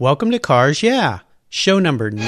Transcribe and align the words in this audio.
Welcome 0.00 0.32
to 0.32 0.40
Cars 0.40 0.82
Yeah, 0.82 1.20
show 1.48 1.78
number 1.78 2.10
93. 2.10 2.26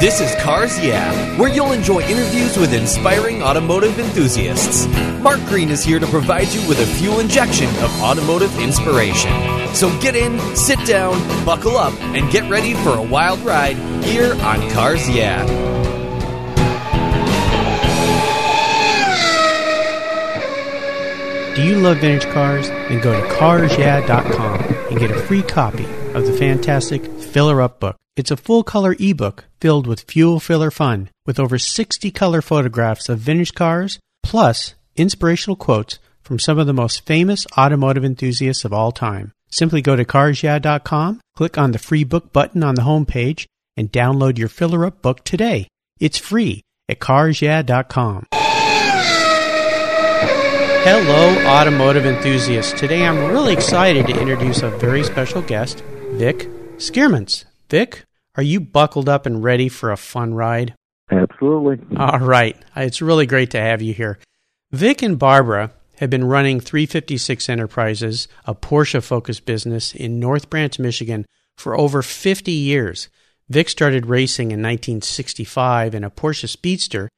This 0.00 0.18
is 0.18 0.34
Cars 0.42 0.82
Yeah, 0.82 1.12
where 1.38 1.52
you'll 1.52 1.72
enjoy 1.72 2.00
interviews 2.00 2.56
with 2.56 2.72
inspiring 2.72 3.42
automotive 3.42 3.98
enthusiasts. 3.98 4.86
Mark 5.20 5.40
Green 5.40 5.68
is 5.68 5.84
here 5.84 5.98
to 5.98 6.06
provide 6.06 6.48
you 6.48 6.66
with 6.66 6.80
a 6.80 6.86
fuel 6.86 7.20
injection 7.20 7.68
of 7.84 8.02
automotive 8.02 8.58
inspiration. 8.58 9.30
So 9.74 9.90
get 10.00 10.16
in, 10.16 10.38
sit 10.56 10.78
down, 10.86 11.18
buckle 11.44 11.76
up, 11.76 11.92
and 12.00 12.32
get 12.32 12.50
ready 12.50 12.72
for 12.72 12.96
a 12.96 13.02
wild 13.02 13.40
ride 13.40 13.76
here 14.04 14.32
on 14.40 14.70
Cars 14.70 15.06
Yeah. 15.10 15.44
Do 21.54 21.62
you 21.62 21.76
love 21.76 21.98
vintage 21.98 22.24
cars? 22.32 22.70
Then 22.70 23.02
go 23.02 23.12
to 23.12 23.34
carsyeah.com 23.34 24.73
and 24.94 25.00
get 25.00 25.16
a 25.16 25.22
free 25.26 25.42
copy 25.42 25.84
of 26.14 26.24
the 26.24 26.32
fantastic 26.32 27.04
Filler 27.20 27.60
Up 27.60 27.80
book. 27.80 27.96
It's 28.16 28.30
a 28.30 28.36
full 28.36 28.62
color 28.62 28.94
ebook 29.00 29.46
filled 29.60 29.88
with 29.88 30.02
fuel 30.02 30.38
filler 30.38 30.70
fun 30.70 31.10
with 31.26 31.40
over 31.40 31.58
60 31.58 32.12
color 32.12 32.40
photographs 32.40 33.08
of 33.08 33.18
vintage 33.18 33.54
cars 33.54 33.98
plus 34.22 34.74
inspirational 34.94 35.56
quotes 35.56 35.98
from 36.22 36.38
some 36.38 36.60
of 36.60 36.68
the 36.68 36.72
most 36.72 37.04
famous 37.06 37.44
automotive 37.58 38.04
enthusiasts 38.04 38.64
of 38.64 38.72
all 38.72 38.92
time. 38.92 39.32
Simply 39.50 39.82
go 39.82 39.96
to 39.96 40.04
carsyeah.com, 40.04 41.20
click 41.36 41.58
on 41.58 41.72
the 41.72 41.78
free 41.78 42.04
book 42.04 42.32
button 42.32 42.62
on 42.62 42.76
the 42.76 42.82
homepage, 42.82 43.46
and 43.76 43.90
download 43.90 44.38
your 44.38 44.48
Filler 44.48 44.86
Up 44.86 45.02
book 45.02 45.24
today. 45.24 45.66
It's 45.98 46.18
free 46.18 46.62
at 46.88 47.00
carsyeah.com. 47.00 48.26
Hello, 50.86 51.34
automotive 51.46 52.04
enthusiasts. 52.04 52.78
Today 52.78 53.06
I'm 53.06 53.30
really 53.30 53.54
excited 53.54 54.06
to 54.06 54.20
introduce 54.20 54.60
a 54.60 54.68
very 54.68 55.02
special 55.02 55.40
guest, 55.40 55.82
Vic 56.10 56.46
Skirmants. 56.76 57.46
Vic, 57.70 58.04
are 58.34 58.42
you 58.42 58.60
buckled 58.60 59.08
up 59.08 59.24
and 59.24 59.42
ready 59.42 59.70
for 59.70 59.90
a 59.90 59.96
fun 59.96 60.34
ride? 60.34 60.74
Absolutely. 61.10 61.78
All 61.96 62.18
right. 62.18 62.54
It's 62.76 63.00
really 63.00 63.24
great 63.24 63.50
to 63.52 63.60
have 63.62 63.80
you 63.80 63.94
here. 63.94 64.18
Vic 64.72 65.00
and 65.00 65.18
Barbara 65.18 65.72
have 66.00 66.10
been 66.10 66.24
running 66.24 66.60
356 66.60 67.48
Enterprises, 67.48 68.28
a 68.44 68.54
Porsche 68.54 69.02
focused 69.02 69.46
business 69.46 69.94
in 69.94 70.20
North 70.20 70.50
Branch, 70.50 70.78
Michigan, 70.78 71.24
for 71.56 71.80
over 71.80 72.02
50 72.02 72.52
years. 72.52 73.08
Vic 73.48 73.70
started 73.70 74.04
racing 74.04 74.48
in 74.48 74.60
1965 74.60 75.94
in 75.94 76.04
a 76.04 76.10
Porsche 76.10 76.46
Speedster 76.46 77.08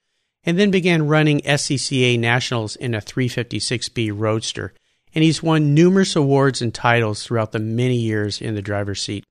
and 0.46 0.58
then 0.58 0.70
began 0.70 1.08
running 1.08 1.40
SCCA 1.40 2.18
Nationals 2.18 2.76
in 2.76 2.94
a 2.94 3.00
356B 3.00 4.12
Roadster. 4.14 4.72
And 5.12 5.24
he's 5.24 5.42
won 5.42 5.74
numerous 5.74 6.14
awards 6.14 6.62
and 6.62 6.72
titles 6.72 7.24
throughout 7.24 7.52
the 7.52 7.58
many 7.58 7.96
years 7.96 8.40
in 8.40 8.54
the 8.54 8.62
driver's 8.62 9.02
seat. 9.02 9.24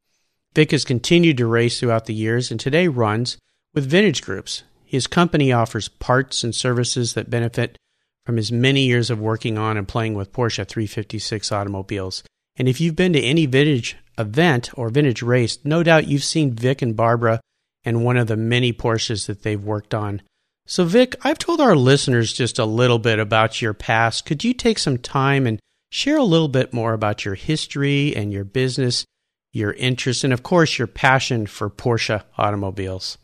Vic 0.54 0.72
has 0.72 0.84
continued 0.84 1.38
to 1.38 1.48
race 1.48 1.80
throughout 1.80 2.06
the 2.06 2.14
years 2.14 2.52
and 2.52 2.60
today 2.60 2.88
runs 2.88 3.38
with 3.74 3.90
vintage 3.90 4.22
groups. 4.22 4.64
His 4.86 5.08
company 5.08 5.52
offers 5.52 5.88
parts 5.88 6.44
and 6.44 6.54
services 6.54 7.14
that 7.14 7.30
benefit 7.30 7.78
from 8.26 8.38
his 8.38 8.52
many 8.52 8.82
years 8.82 9.10
of 9.10 9.20
working 9.20 9.58
on 9.58 9.78
and 9.78 9.88
playing 9.88 10.16
with 10.16 10.34
Porsche 10.34 10.68
356 10.68 11.52
automobiles. 11.52 12.24
And 12.58 12.68
if 12.68 12.82
you've 12.82 12.96
been 12.96 13.14
to 13.14 13.22
any 13.22 13.46
vintage 13.46 13.98
event 14.18 14.70
or 14.76 14.90
vintage 14.90 15.22
race, 15.22 15.60
no 15.64 15.84
doubt 15.84 16.08
you've 16.08 16.24
seen 16.24 16.54
Vic 16.54 16.82
and 16.82 16.96
Barbara 16.96 17.42
and 17.84 18.04
one 18.04 18.18
of 18.18 18.28
the 18.28 18.38
many 18.38 18.74
Porsches 18.74 19.28
that 19.28 19.44
they've 19.44 19.64
worked 19.64 19.94
on. 19.94 20.22
So, 20.68 20.84
Vic, 20.84 21.16
I've 21.22 21.38
told 21.38 21.62
our 21.62 21.76
listeners 21.76 22.34
just 22.34 22.58
a 22.58 22.66
little 22.66 22.98
bit 22.98 23.20
about 23.20 23.62
your 23.62 23.76
past. 23.76 24.26
Could 24.26 24.44
you 24.44 24.52
take 24.52 24.80
some 24.80 24.98
time 24.98 25.46
and 25.46 25.60
share 25.92 26.18
a 26.18 26.24
little 26.24 26.48
bit 26.48 26.74
more 26.74 26.94
about 26.94 27.24
your 27.24 27.36
history 27.36 28.16
and 28.16 28.34
your 28.34 28.44
business, 28.44 29.06
your 29.54 29.74
interests, 29.74 30.24
and 30.24 30.34
of 30.34 30.42
course, 30.42 30.80
your 30.80 30.88
passion 30.88 31.46
for 31.46 31.70
Porsche 31.70 32.24
automobiles? 32.38 33.20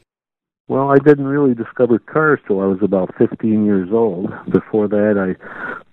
Well, 0.68 0.90
I 0.90 1.00
didn't 1.00 1.26
really 1.26 1.56
discover 1.56 1.98
cars 1.98 2.40
till 2.46 2.62
I 2.62 2.66
was 2.66 2.80
about 2.84 3.14
15 3.18 3.66
years 3.66 3.90
old. 3.92 4.30
Before 4.50 4.88
that, 4.88 5.18
I 5.18 5.36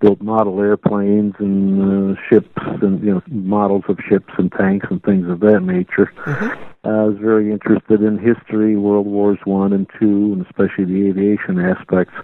built 0.01 0.21
model 0.21 0.61
airplanes 0.61 1.35
and 1.39 2.17
uh, 2.17 2.21
ships 2.29 2.51
and 2.83 3.03
you 3.03 3.15
know 3.15 3.23
models 3.29 3.85
of 3.89 3.99
ships 4.09 4.33
and 4.39 4.53
tanks 4.53 4.87
and 4.91 5.03
things 5.03 5.29
of 5.29 5.41
that 5.41 5.61
nature. 5.61 6.13
Mm-hmm. 6.25 6.65
I 6.85 7.05
was 7.05 7.19
very 7.19 7.53
interested 7.53 8.03
in 8.03 8.19
history, 8.19 8.77
World 8.77 9.07
Wars 9.07 9.39
One 9.45 9.73
and 9.73 9.87
Two, 9.99 10.33
and 10.33 10.47
especially 10.47 10.85
the 10.85 11.09
aviation 11.09 11.59
aspects. 11.59 12.15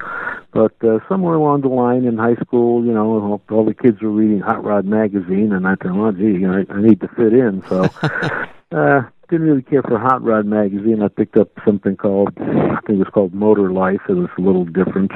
But 0.53 0.73
uh, 0.85 1.01
somewhere 1.09 1.35
along 1.35 1.63
the 1.63 1.69
line 1.69 2.05
in 2.05 2.17
high 2.17 2.37
school, 2.37 2.85
you 2.85 2.93
know, 2.93 3.41
all 3.51 3.65
the 3.65 3.75
kids 3.75 4.01
were 4.01 4.11
reading 4.11 4.41
Hot 4.41 4.65
Rod 4.65 4.85
magazine, 4.85 5.53
and 5.53 5.67
I 5.67 5.75
thought, 5.75 5.95
well, 5.95 6.13
gee, 6.13 6.47
I, 6.47 6.65
I 6.73 6.81
need 6.81 7.01
to 7.01 7.09
fit 7.09 7.33
in. 7.33 7.63
So 7.69 7.85
uh, 8.73 9.03
didn't 9.35 9.49
really 9.49 9.63
care 9.63 9.83
for 9.83 9.99
Hot 9.99 10.23
Rod 10.23 10.47
magazine. 10.47 11.03
I 11.03 11.09
picked 11.09 11.37
up 11.37 11.49
something 11.67 11.97
called 11.97 12.29
I 12.39 12.79
think 12.87 13.01
it 13.01 13.05
was 13.05 13.09
called 13.13 13.35
Motor 13.35 13.73
Life. 13.73 14.03
It 14.09 14.13
was 14.13 14.29
a 14.39 14.41
little 14.41 14.65
different, 14.65 15.11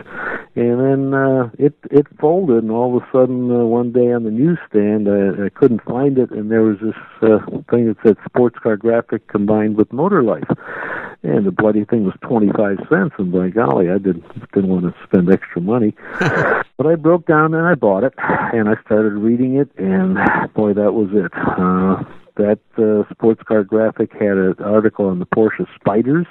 and 0.56 0.80
then 0.80 1.14
uh, 1.14 1.50
it 1.56 1.74
it 1.88 2.06
folded. 2.18 2.64
And 2.64 2.72
all 2.72 2.96
of 2.96 3.02
a 3.02 3.06
sudden, 3.12 3.48
uh, 3.48 3.64
one 3.64 3.92
day 3.92 4.10
on 4.12 4.24
the 4.24 4.32
newsstand, 4.32 5.06
I, 5.08 5.46
I 5.46 5.48
couldn't 5.50 5.84
find 5.84 6.18
it, 6.18 6.32
and 6.32 6.50
there 6.50 6.62
was 6.62 6.78
this 6.80 6.96
uh, 7.22 7.38
thing 7.70 7.86
that 7.86 7.96
said 8.02 8.16
Sports 8.24 8.58
Car 8.60 8.76
Graphic 8.76 9.28
combined 9.28 9.76
with 9.76 9.92
Motor 9.92 10.24
Life, 10.24 10.50
and 11.22 11.46
the 11.46 11.52
bloody 11.52 11.84
thing 11.84 12.04
was 12.04 12.14
twenty 12.20 12.50
five 12.50 12.78
cents. 12.88 13.14
And 13.18 13.30
by 13.30 13.50
golly, 13.50 13.88
I 13.88 13.98
didn't 13.98 14.26
didn't 14.52 14.70
want 14.70 14.82
to 14.82 14.94
spend 15.06 15.30
extra 15.30 15.62
money, 15.62 15.94
but 16.18 16.86
I 16.86 16.96
broke 16.96 17.26
down 17.26 17.54
and 17.54 17.64
I 17.64 17.76
bought 17.76 18.02
it, 18.02 18.14
and 18.18 18.68
I 18.68 18.74
started 18.84 19.12
reading 19.12 19.58
it, 19.58 19.70
and 19.78 20.18
boy, 20.54 20.72
that 20.72 20.92
was 20.92 21.10
it. 21.12 21.30
Uh, 21.36 22.02
that 22.38 22.60
uh, 22.78 23.02
sports 23.12 23.42
car 23.42 23.64
graphic 23.64 24.12
had 24.12 24.38
an 24.38 24.54
article 24.64 25.06
on 25.06 25.18
the 25.18 25.26
Porsche 25.26 25.66
Spiders, 25.74 26.26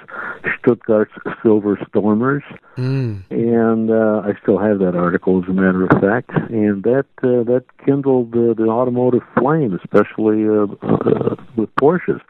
Stuttgart's 0.58 1.12
Silver 1.42 1.78
Stormers, 1.88 2.42
mm. 2.76 3.22
and 3.30 3.90
uh, 3.90 4.22
I 4.26 4.32
still 4.42 4.58
have 4.58 4.78
that 4.80 4.96
article 4.96 5.42
as 5.42 5.48
a 5.48 5.52
matter 5.52 5.84
of 5.84 5.90
fact. 6.00 6.30
And 6.50 6.82
that 6.82 7.06
uh, 7.22 7.44
that 7.44 7.64
kindled 7.84 8.34
uh, 8.34 8.54
the 8.54 8.68
automotive 8.68 9.22
flame, 9.38 9.78
especially 9.84 10.48
uh, 10.48 10.66
uh, 10.82 11.36
with 11.56 11.74
Porsches. 11.76 12.20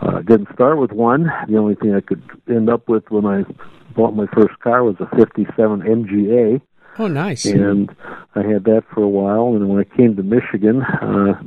Uh, 0.00 0.20
didn't 0.22 0.48
start 0.52 0.78
with 0.78 0.90
one. 0.90 1.30
The 1.48 1.56
only 1.58 1.76
thing 1.76 1.94
I 1.94 2.00
could 2.00 2.22
end 2.48 2.68
up 2.68 2.88
with 2.88 3.04
when 3.10 3.24
I 3.24 3.44
bought 3.94 4.16
my 4.16 4.26
first 4.32 4.58
car 4.60 4.82
was 4.82 4.96
a 4.98 5.16
'57 5.16 5.80
MGA. 5.80 6.60
Oh, 6.98 7.06
nice! 7.08 7.44
And 7.46 7.94
I 8.34 8.42
had 8.42 8.64
that 8.64 8.82
for 8.92 9.02
a 9.02 9.08
while. 9.08 9.54
And 9.56 9.68
when 9.68 9.80
I 9.80 9.96
came 9.96 10.16
to 10.16 10.22
Michigan, 10.22 10.82
uh, 10.82 11.40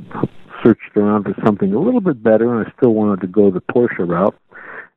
searched 0.66 0.96
around 0.96 1.24
for 1.24 1.34
something 1.44 1.72
a 1.72 1.78
little 1.78 2.00
bit 2.00 2.22
better, 2.22 2.52
and 2.52 2.66
I 2.66 2.72
still 2.76 2.94
wanted 2.94 3.20
to 3.20 3.26
go 3.26 3.50
the 3.50 3.60
Porsche 3.60 4.06
route. 4.06 4.36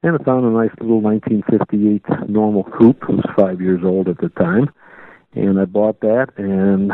And 0.01 0.17
I 0.19 0.23
found 0.23 0.45
a 0.45 0.49
nice 0.49 0.71
little 0.79 1.01
1958 1.01 2.29
normal 2.29 2.63
coupe. 2.63 3.03
It 3.03 3.09
was 3.09 3.25
five 3.35 3.61
years 3.61 3.81
old 3.83 4.07
at 4.07 4.17
the 4.17 4.29
time, 4.29 4.69
and 5.33 5.59
I 5.59 5.65
bought 5.65 5.99
that 5.99 6.29
and 6.37 6.89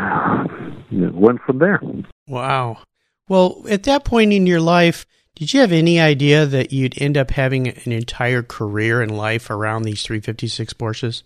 it 0.90 1.14
went 1.14 1.40
from 1.42 1.58
there. 1.58 1.80
Wow. 2.26 2.78
Well, 3.28 3.64
at 3.68 3.84
that 3.84 4.04
point 4.04 4.32
in 4.32 4.46
your 4.46 4.60
life, 4.60 5.06
did 5.36 5.52
you 5.52 5.60
have 5.60 5.72
any 5.72 6.00
idea 6.00 6.46
that 6.46 6.72
you'd 6.72 7.00
end 7.00 7.16
up 7.16 7.30
having 7.30 7.68
an 7.68 7.92
entire 7.92 8.42
career 8.42 9.02
in 9.02 9.10
life 9.10 9.50
around 9.50 9.82
these 9.82 10.02
356 10.02 10.72
Porsches? 10.72 11.22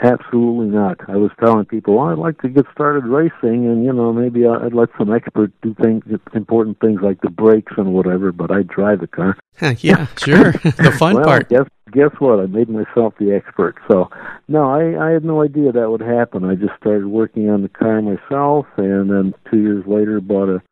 Absolutely 0.00 0.68
not. 0.68 1.00
I 1.08 1.16
was 1.16 1.32
telling 1.40 1.64
people, 1.64 1.96
well, 1.96 2.06
I'd 2.06 2.18
like 2.18 2.40
to 2.42 2.48
get 2.48 2.66
started 2.72 3.04
racing, 3.04 3.66
and 3.66 3.84
you 3.84 3.92
know, 3.92 4.12
maybe 4.12 4.46
I'd 4.46 4.72
let 4.72 4.90
some 4.96 5.12
expert 5.12 5.50
do 5.60 5.74
things, 5.74 6.04
important 6.34 6.78
things 6.78 7.00
like 7.02 7.20
the 7.20 7.30
brakes 7.30 7.72
and 7.76 7.92
whatever. 7.92 8.30
But 8.30 8.52
I 8.52 8.62
drive 8.62 9.00
the 9.00 9.08
car. 9.08 9.36
yeah, 9.78 10.06
sure. 10.16 10.52
the 10.62 10.94
fun 10.96 11.16
well, 11.16 11.24
part. 11.24 11.48
Guess 11.48 11.66
guess 11.90 12.12
what? 12.20 12.38
I 12.38 12.46
made 12.46 12.68
myself 12.68 13.14
the 13.18 13.34
expert. 13.34 13.74
So, 13.90 14.08
no, 14.46 14.70
I 14.70 15.08
I 15.08 15.10
had 15.10 15.24
no 15.24 15.42
idea 15.42 15.72
that 15.72 15.90
would 15.90 16.00
happen. 16.00 16.44
I 16.44 16.54
just 16.54 16.76
started 16.80 17.08
working 17.08 17.50
on 17.50 17.62
the 17.62 17.68
car 17.68 18.00
myself, 18.00 18.66
and 18.76 19.10
then 19.10 19.34
two 19.50 19.58
years 19.58 19.84
later, 19.84 20.20
bought 20.20 20.48
a 20.48 20.62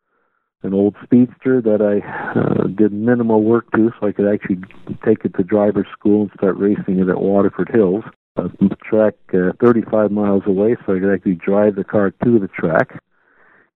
an 0.63 0.73
old 0.73 0.95
speedster 1.03 1.61
that 1.61 1.81
I 1.81 1.99
uh, 2.39 2.67
did 2.67 2.93
minimal 2.93 3.43
work 3.43 3.69
to, 3.73 3.91
so 3.99 4.07
I 4.07 4.13
could 4.13 4.33
actually 4.33 4.61
take 5.05 5.25
it 5.25 5.35
to 5.35 5.43
driver's 5.43 5.87
school 5.91 6.23
and 6.23 6.31
start 6.37 6.57
racing 6.57 6.99
it 6.99 7.09
at 7.09 7.19
Waterford 7.19 7.69
Hills 7.73 8.05
a 8.37 8.75
track 8.83 9.15
uh, 9.33 9.51
35 9.59 10.11
miles 10.11 10.43
away, 10.45 10.75
so 10.85 10.95
I 10.95 10.99
could 10.99 11.13
actually 11.13 11.35
drive 11.35 11.75
the 11.75 11.83
car 11.83 12.11
to 12.11 12.39
the 12.39 12.47
track. 12.47 13.01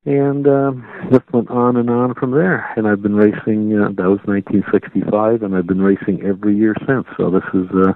And 0.03 0.47
um, 0.47 0.87
just 1.11 1.31
went 1.31 1.51
on 1.51 1.77
and 1.77 1.89
on 1.89 2.15
from 2.15 2.31
there. 2.31 2.73
And 2.75 2.87
I've 2.87 3.03
been 3.03 3.15
racing. 3.15 3.77
Uh, 3.77 3.89
that 3.89 4.09
was 4.09 4.19
1965, 4.25 5.43
and 5.43 5.55
I've 5.55 5.67
been 5.67 5.81
racing 5.81 6.23
every 6.25 6.55
year 6.55 6.75
since. 6.87 7.05
So 7.17 7.29
this 7.29 7.43
is 7.53 7.69
uh, 7.75 7.93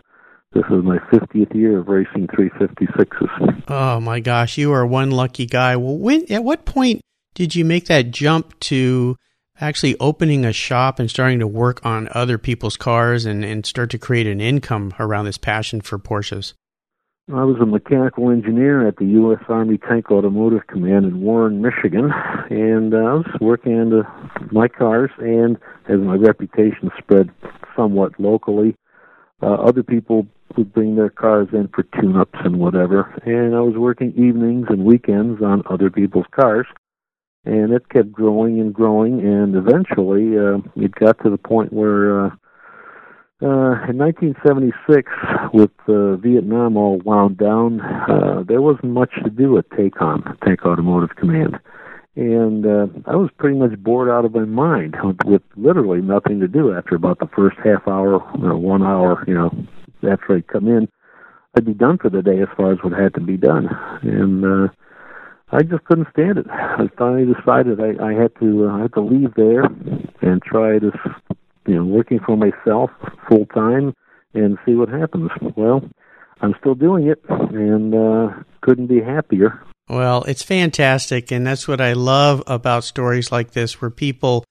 this 0.54 0.66
is 0.66 0.84
my 0.84 1.00
50th 1.12 1.54
year 1.56 1.80
of 1.80 1.88
racing 1.88 2.28
356s. 2.28 3.64
Oh 3.68 4.00
my 4.00 4.20
gosh, 4.20 4.58
you 4.58 4.72
are 4.72 4.86
one 4.86 5.12
lucky 5.12 5.46
guy. 5.46 5.76
Well, 5.76 5.98
when 5.98 6.32
at 6.32 6.44
what 6.44 6.66
point 6.66 7.02
did 7.34 7.56
you 7.56 7.66
make 7.66 7.88
that 7.88 8.12
jump 8.12 8.58
to 8.62 9.18
actually 9.60 9.98
opening 10.00 10.46
a 10.46 10.54
shop 10.54 11.00
and 11.00 11.10
starting 11.10 11.40
to 11.40 11.48
work 11.48 11.86
on 11.86 12.10
other 12.12 12.38
people's 12.38 12.78
cars 12.78 13.26
and, 13.26 13.44
and 13.46 13.66
start 13.66 13.90
to 13.92 13.98
create 13.98 14.28
an 14.28 14.42
income 14.42 14.94
around 15.00 15.26
this 15.26 15.38
passion 15.38 15.82
for 15.82 15.98
Porsches? 15.98 16.54
I 17.34 17.44
was 17.44 17.58
a 17.60 17.66
mechanical 17.66 18.30
engineer 18.30 18.88
at 18.88 18.98
the 18.98 19.06
U.S. 19.06 19.44
Army 19.50 19.80
Tank 19.80 20.12
Automotive 20.12 20.68
Command 20.68 21.06
in 21.06 21.22
Warren, 21.22 21.60
Michigan, 21.60 22.12
and 22.52 22.94
uh, 22.94 22.98
I 22.98 23.14
was 23.16 23.38
working 23.42 23.74
on 23.74 24.06
my 24.52 24.68
cars. 24.68 25.10
And 25.18 25.58
as 25.90 26.00
my 26.00 26.16
reputation 26.16 26.92
spread 27.00 27.32
somewhat 27.76 28.12
locally, 28.20 28.76
uh, 29.42 29.56
other 29.56 29.82
people 29.82 30.28
would 30.56 30.72
bring 30.72 30.96
their 30.96 31.10
cars 31.10 31.48
in 31.52 31.68
for 31.70 31.82
tune-ups 32.00 32.38
and 32.44 32.60
whatever. 32.60 33.12
And 33.26 33.56
I 33.56 33.62
was 33.62 33.76
working 33.76 34.12
evenings 34.12 34.68
and 34.70 34.86
weekends 34.86 35.42
on 35.42 35.64
other 35.68 35.90
people's 35.90 36.28
cars, 36.30 36.68
and 37.46 37.72
it 37.72 37.90
kept 37.90 38.12
growing 38.12 38.60
and 38.60 38.74
growing. 38.74 39.20
And 39.22 39.56
eventually, 39.56 40.38
uh, 40.38 40.58
it 40.76 40.96
got 40.96 41.22
to 41.24 41.30
the 41.30 41.38
point 41.38 41.72
where 41.72 42.26
uh, 42.26 42.30
uh, 43.42 43.76
in 43.90 43.98
1976, 43.98 45.12
with 45.54 45.72
uh, 45.88 46.16
Vietnam 46.16 46.78
all 46.78 47.00
wound 47.00 47.38
down, 47.38 47.82
uh, 47.82 48.44
there 48.48 48.62
wasn't 48.62 48.94
much 48.94 49.12
to 49.24 49.30
do 49.30 49.58
at 49.58 49.70
TACOM, 49.70 50.40
Tank 50.40 50.66
Automotive 50.66 51.16
Command. 51.18 51.60
And 52.16 52.66
uh, 52.66 52.88
I 53.08 53.18
was 53.18 53.30
pretty 53.38 53.58
much 53.58 53.78
bored 53.78 54.10
out 54.10 54.24
of 54.24 54.34
my 54.34 54.46
mind 54.46 54.96
with, 55.04 55.18
with 55.26 55.42
literally 55.58 56.02
nothing 56.02 56.40
to 56.40 56.48
do 56.48 56.74
after 56.74 56.96
about 56.96 57.20
the 57.20 57.28
first 57.36 57.58
half 57.58 57.86
hour, 57.88 58.22
or 58.22 58.58
one 58.58 58.84
hour, 58.84 59.26
you 59.28 59.34
know, 59.34 59.54
after 60.10 60.38
I'd 60.38 60.48
come 60.48 60.70
in. 60.70 60.88
I'd 61.58 61.66
be 61.66 61.74
done 61.74 61.98
for 61.98 62.10
the 62.10 62.22
day 62.22 62.42
as 62.42 62.48
far 62.56 62.72
as 62.72 62.80
what 62.84 62.94
had 62.94 63.14
to 63.16 63.22
be 63.22 63.36
done. 63.36 63.68
And 64.02 64.46
uh, 64.46 64.68
I 65.52 65.62
just 65.64 65.84
couldn't 65.86 66.08
stand 66.12 66.38
it. 66.38 66.48
I 66.50 66.88
finally 66.98 67.32
decided 67.32 67.80
I, 67.80 68.04
I 68.04 68.14
had 68.14 68.32
to 68.40 68.68
uh, 68.68 68.78
I 68.78 68.82
had 68.84 68.94
to 68.94 69.02
leave 69.02 69.34
there 69.36 69.64
and 70.22 70.42
try 70.42 70.80
to 70.80 70.92
you 71.68 71.76
know, 71.76 71.86
working 71.86 72.20
for 72.26 72.38
myself 72.38 72.92
full 73.28 73.46
time 73.48 73.94
and 74.34 74.58
see 74.66 74.74
what 74.74 74.90
happens. 74.90 75.32
Well, 75.56 75.88
I'm 76.42 76.54
still 76.60 76.76
doing 76.76 77.08
it 77.08 77.24
and 77.30 77.94
uh, 77.94 78.44
couldn't 78.62 78.88
be 78.88 79.02
happier. 79.02 79.62
Well, 79.88 80.24
it's 80.24 80.44
fantastic, 80.44 81.32
and 81.32 81.46
that's 81.46 81.68
what 81.68 81.80
I 81.80 81.94
love 81.94 82.42
about 82.48 82.84
stories 82.84 83.32
like 83.32 83.52
this, 83.52 83.80
where 83.82 83.92
people 83.92 84.44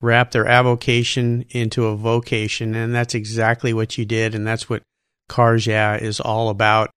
wrap 0.00 0.30
their 0.30 0.46
avocation 0.46 1.44
into 1.50 1.86
a 1.86 1.96
vocation, 1.96 2.74
and 2.74 2.94
that's 2.94 3.14
exactly 3.14 3.74
what 3.74 3.98
you 3.98 4.06
did, 4.06 4.34
and 4.34 4.46
that's 4.46 4.70
what 4.70 4.82
Yeah 5.66 5.96
is 5.96 6.20
all 6.20 6.48
about. 6.48 6.90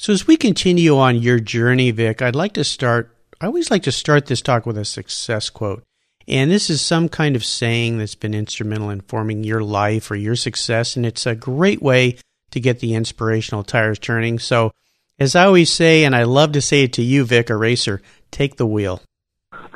So, 0.00 0.14
as 0.14 0.26
we 0.26 0.38
continue 0.38 0.96
on 0.96 1.16
your 1.16 1.38
journey, 1.38 1.90
Vic, 1.90 2.22
I'd 2.22 2.34
like 2.34 2.54
to 2.54 2.64
start. 2.64 3.14
I 3.38 3.44
always 3.44 3.70
like 3.70 3.82
to 3.82 3.92
start 3.92 4.24
this 4.24 4.40
talk 4.40 4.64
with 4.64 4.78
a 4.78 4.84
success 4.86 5.50
quote. 5.50 5.82
And 6.26 6.50
this 6.50 6.70
is 6.70 6.80
some 6.80 7.10
kind 7.10 7.36
of 7.36 7.44
saying 7.44 7.98
that's 7.98 8.14
been 8.14 8.32
instrumental 8.32 8.88
in 8.88 9.02
forming 9.02 9.44
your 9.44 9.60
life 9.62 10.10
or 10.10 10.16
your 10.16 10.36
success. 10.36 10.96
And 10.96 11.04
it's 11.04 11.26
a 11.26 11.34
great 11.34 11.82
way 11.82 12.16
to 12.52 12.60
get 12.60 12.78
the 12.78 12.94
inspirational 12.94 13.62
tires 13.62 13.98
turning. 13.98 14.38
So, 14.38 14.72
as 15.18 15.36
I 15.36 15.44
always 15.44 15.70
say, 15.70 16.04
and 16.04 16.16
I 16.16 16.22
love 16.22 16.52
to 16.52 16.62
say 16.62 16.84
it 16.84 16.94
to 16.94 17.02
you, 17.02 17.26
Vic, 17.26 17.50
a 17.50 17.56
racer, 17.56 18.00
take 18.30 18.56
the 18.56 18.66
wheel. 18.66 19.02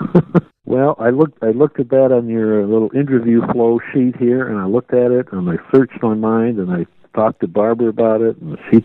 well, 0.65 0.97
I 0.99 1.11
looked 1.11 1.37
I 1.43 1.51
looked 1.51 1.81
at 1.81 1.91
that 1.91 2.13
on 2.13 2.31
your 2.31 2.67
little 2.67 2.91
interview 2.95 3.43
flow 3.53 3.79
sheet 3.93 4.17
here, 4.17 4.49
and 4.49 4.59
I 4.59 4.65
looked 4.65 4.95
at 4.95 5.11
it, 5.11 5.31
and 5.33 5.51
I 5.51 5.57
searched 5.71 6.03
my 6.03 6.15
mind, 6.15 6.59
and 6.59 6.73
I 6.73 6.87
talked 7.15 7.41
to 7.41 7.49
Barbara 7.49 7.89
about 7.89 8.21
it, 8.21 8.37
and 8.39 8.59
she 8.71 8.85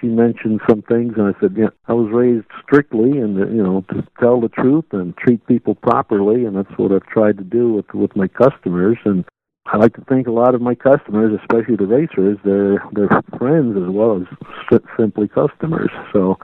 she 0.00 0.06
mentioned 0.08 0.60
some 0.68 0.82
things, 0.82 1.14
and 1.16 1.34
I 1.34 1.40
said, 1.40 1.54
yeah, 1.56 1.70
I 1.86 1.94
was 1.94 2.10
raised 2.12 2.46
strictly, 2.62 3.18
and 3.18 3.36
you 3.38 3.62
know, 3.62 3.84
to 3.90 4.06
tell 4.20 4.40
the 4.40 4.48
truth 4.48 4.86
and 4.92 5.16
treat 5.16 5.46
people 5.46 5.74
properly, 5.74 6.44
and 6.44 6.56
that's 6.56 6.76
what 6.76 6.92
I've 6.92 7.06
tried 7.06 7.38
to 7.38 7.44
do 7.44 7.72
with 7.72 7.92
with 7.94 8.14
my 8.16 8.28
customers, 8.28 8.98
and 9.04 9.24
I 9.66 9.76
like 9.76 9.94
to 9.94 10.04
think 10.04 10.26
a 10.26 10.32
lot 10.32 10.54
of 10.54 10.60
my 10.60 10.74
customers, 10.74 11.38
especially 11.40 11.76
the 11.76 11.86
racers, 11.86 12.38
they're 12.44 12.82
they're 12.92 13.22
friends 13.38 13.76
as 13.76 13.88
well 13.88 14.20
as 14.20 14.80
simply 14.98 15.28
customers. 15.28 15.90
So, 16.12 16.36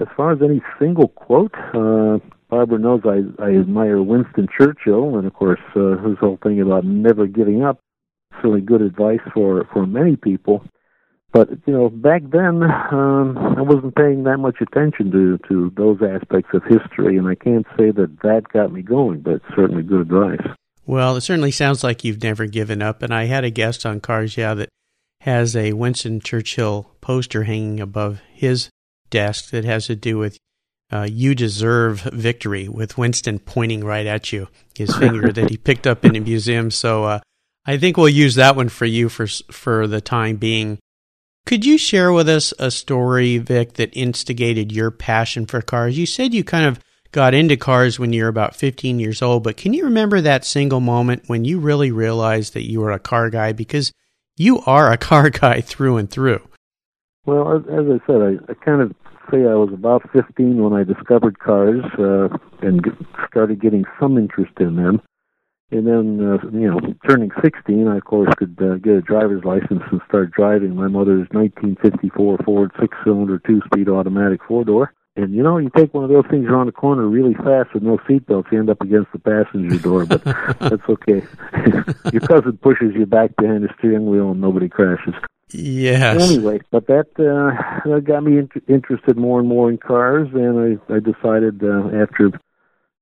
as 0.00 0.08
far 0.16 0.32
as 0.32 0.42
any 0.42 0.60
single 0.78 1.08
quote, 1.08 1.54
uh, 1.72 2.18
Barbara 2.50 2.78
knows 2.78 3.02
I 3.04 3.22
I 3.42 3.50
admire 3.50 4.02
Winston 4.02 4.48
Churchill, 4.58 5.16
and 5.16 5.26
of 5.26 5.34
course 5.34 5.60
uh, 5.76 5.98
his 5.98 6.18
whole 6.18 6.38
thing 6.42 6.60
about 6.60 6.84
never 6.84 7.26
giving 7.26 7.62
up. 7.62 7.78
Certainly 8.36 8.62
good 8.62 8.82
advice 8.82 9.20
for 9.32 9.68
for 9.72 9.86
many 9.86 10.16
people. 10.16 10.64
But 11.34 11.50
you 11.66 11.72
know, 11.72 11.90
back 11.90 12.22
then 12.30 12.62
um, 12.62 13.36
I 13.36 13.60
wasn't 13.60 13.96
paying 13.96 14.22
that 14.22 14.38
much 14.38 14.58
attention 14.60 15.10
to 15.10 15.38
to 15.48 15.72
those 15.76 15.98
aspects 16.00 16.50
of 16.54 16.62
history, 16.62 17.18
and 17.18 17.26
I 17.26 17.34
can't 17.34 17.66
say 17.76 17.90
that 17.90 18.18
that 18.22 18.44
got 18.52 18.72
me 18.72 18.82
going. 18.82 19.20
But 19.20 19.42
certainly 19.56 19.82
good 19.82 20.02
advice. 20.02 20.46
Well, 20.86 21.16
it 21.16 21.22
certainly 21.22 21.50
sounds 21.50 21.82
like 21.82 22.04
you've 22.04 22.22
never 22.22 22.46
given 22.46 22.82
up. 22.82 23.02
And 23.02 23.12
I 23.12 23.24
had 23.24 23.42
a 23.42 23.50
guest 23.50 23.84
on 23.84 24.00
Cars 24.00 24.36
Yeah 24.36 24.54
that 24.54 24.68
has 25.22 25.56
a 25.56 25.72
Winston 25.72 26.20
Churchill 26.20 26.92
poster 27.00 27.42
hanging 27.42 27.80
above 27.80 28.20
his 28.32 28.70
desk 29.10 29.50
that 29.50 29.64
has 29.64 29.86
to 29.88 29.96
do 29.96 30.18
with 30.18 30.38
uh, 30.92 31.08
"You 31.10 31.34
deserve 31.34 32.02
victory" 32.12 32.68
with 32.68 32.96
Winston 32.96 33.40
pointing 33.40 33.82
right 33.82 34.06
at 34.06 34.32
you, 34.32 34.46
his 34.78 34.94
finger 34.96 35.32
that 35.32 35.50
he 35.50 35.56
picked 35.56 35.88
up 35.88 36.04
in 36.04 36.14
a 36.14 36.20
museum. 36.20 36.70
So 36.70 37.02
uh, 37.02 37.20
I 37.66 37.76
think 37.76 37.96
we'll 37.96 38.08
use 38.08 38.36
that 38.36 38.54
one 38.54 38.68
for 38.68 38.86
you 38.86 39.08
for 39.08 39.26
for 39.26 39.88
the 39.88 40.00
time 40.00 40.36
being. 40.36 40.78
Could 41.46 41.66
you 41.66 41.76
share 41.76 42.10
with 42.10 42.28
us 42.28 42.54
a 42.58 42.70
story, 42.70 43.36
Vic, 43.36 43.74
that 43.74 43.90
instigated 43.92 44.72
your 44.72 44.90
passion 44.90 45.44
for 45.44 45.60
cars? 45.60 45.98
You 45.98 46.06
said 46.06 46.32
you 46.32 46.42
kind 46.42 46.64
of 46.64 46.80
got 47.12 47.34
into 47.34 47.56
cars 47.56 47.98
when 47.98 48.14
you 48.14 48.22
were 48.22 48.28
about 48.28 48.56
15 48.56 48.98
years 48.98 49.20
old, 49.20 49.44
but 49.44 49.58
can 49.58 49.74
you 49.74 49.84
remember 49.84 50.22
that 50.22 50.46
single 50.46 50.80
moment 50.80 51.24
when 51.26 51.44
you 51.44 51.60
really 51.60 51.92
realized 51.92 52.54
that 52.54 52.68
you 52.68 52.80
were 52.80 52.92
a 52.92 52.98
car 52.98 53.28
guy? 53.28 53.52
Because 53.52 53.92
you 54.36 54.60
are 54.60 54.90
a 54.90 54.96
car 55.10 55.28
guy 55.28 55.60
through 55.60 55.98
and 55.98 56.10
through. 56.10 56.40
Well, 57.26 57.56
as, 57.56 57.62
I 57.68 58.06
said, 58.06 58.22
I, 58.22 58.50
I 58.50 58.54
kind 58.64 58.80
of 58.80 58.94
say 59.30 59.40
I 59.40 59.54
was 59.54 59.70
about 59.72 60.02
15 60.12 60.62
when 60.62 60.72
I 60.72 60.82
discovered 60.82 61.38
cars 61.38 61.84
uh, 61.98 62.28
and 62.62 62.84
started 63.28 63.60
getting 63.60 63.84
some 64.00 64.16
interest 64.16 64.52
in 64.60 64.76
them. 64.76 65.02
And 65.74 65.88
then, 65.88 66.20
uh, 66.20 66.38
you 66.56 66.70
know, 66.70 66.78
turning 67.08 67.32
16, 67.42 67.88
I 67.88 67.96
of 67.96 68.04
course 68.04 68.32
could 68.36 68.56
uh, 68.62 68.76
get 68.76 68.94
a 68.94 69.00
driver's 69.00 69.42
license 69.42 69.82
and 69.90 70.00
start 70.08 70.30
driving 70.30 70.76
my 70.76 70.86
mother's 70.86 71.26
1954 71.32 72.38
Ford 72.44 72.70
six-cylinder 72.80 73.40
two-speed 73.44 73.88
automatic 73.88 74.40
four-door. 74.46 74.94
And 75.16 75.34
you 75.34 75.42
know, 75.42 75.58
you 75.58 75.70
take 75.76 75.92
one 75.92 76.04
of 76.04 76.10
those 76.10 76.26
things 76.30 76.46
around 76.46 76.66
the 76.66 76.72
corner 76.72 77.08
really 77.08 77.34
fast 77.34 77.74
with 77.74 77.82
no 77.82 77.98
seatbelts, 77.98 78.52
you 78.52 78.60
end 78.60 78.70
up 78.70 78.80
against 78.82 79.10
the 79.12 79.18
passenger 79.18 79.78
door. 79.78 80.06
But 80.06 80.22
that's 80.60 80.88
okay. 80.88 81.22
Your 82.12 82.20
cousin 82.22 82.56
pushes 82.58 82.94
you 82.94 83.06
back 83.06 83.34
behind 83.36 83.64
the 83.64 83.68
steering 83.78 84.06
wheel, 84.06 84.30
and 84.30 84.40
nobody 84.40 84.68
crashes. 84.68 85.14
Yes. 85.50 86.30
Anyway, 86.30 86.60
but 86.70 86.86
that 86.86 87.06
uh, 87.18 87.88
that 87.88 88.04
got 88.04 88.24
me 88.24 88.38
in- 88.38 88.62
interested 88.68 89.16
more 89.16 89.38
and 89.38 89.48
more 89.48 89.70
in 89.70 89.78
cars, 89.78 90.28
and 90.34 90.80
I 90.90 90.94
I 90.94 90.98
decided 90.98 91.62
uh, 91.62 91.90
after 91.96 92.32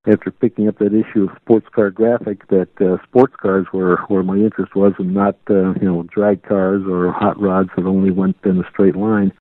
after 0.05 0.31
picking 0.31 0.67
up 0.67 0.77
that 0.79 0.93
issue 0.93 1.23
of 1.23 1.37
Sports 1.41 1.67
Car 1.73 1.89
Graphic 1.89 2.47
that 2.49 2.69
uh, 2.81 3.01
sports 3.03 3.33
cars 3.41 3.67
were 3.71 3.97
where 4.07 4.23
my 4.23 4.35
interest 4.35 4.75
was, 4.75 4.93
and 4.99 5.13
not 5.13 5.37
uh, 5.49 5.73
you 5.75 5.83
know 5.83 6.03
drag 6.03 6.43
cars 6.43 6.83
or 6.89 7.11
hot 7.11 7.39
rods 7.39 7.69
that 7.75 7.85
only 7.85 8.11
went 8.11 8.35
in 8.43 8.59
a 8.59 8.69
straight 8.69 8.95
line. 8.95 9.31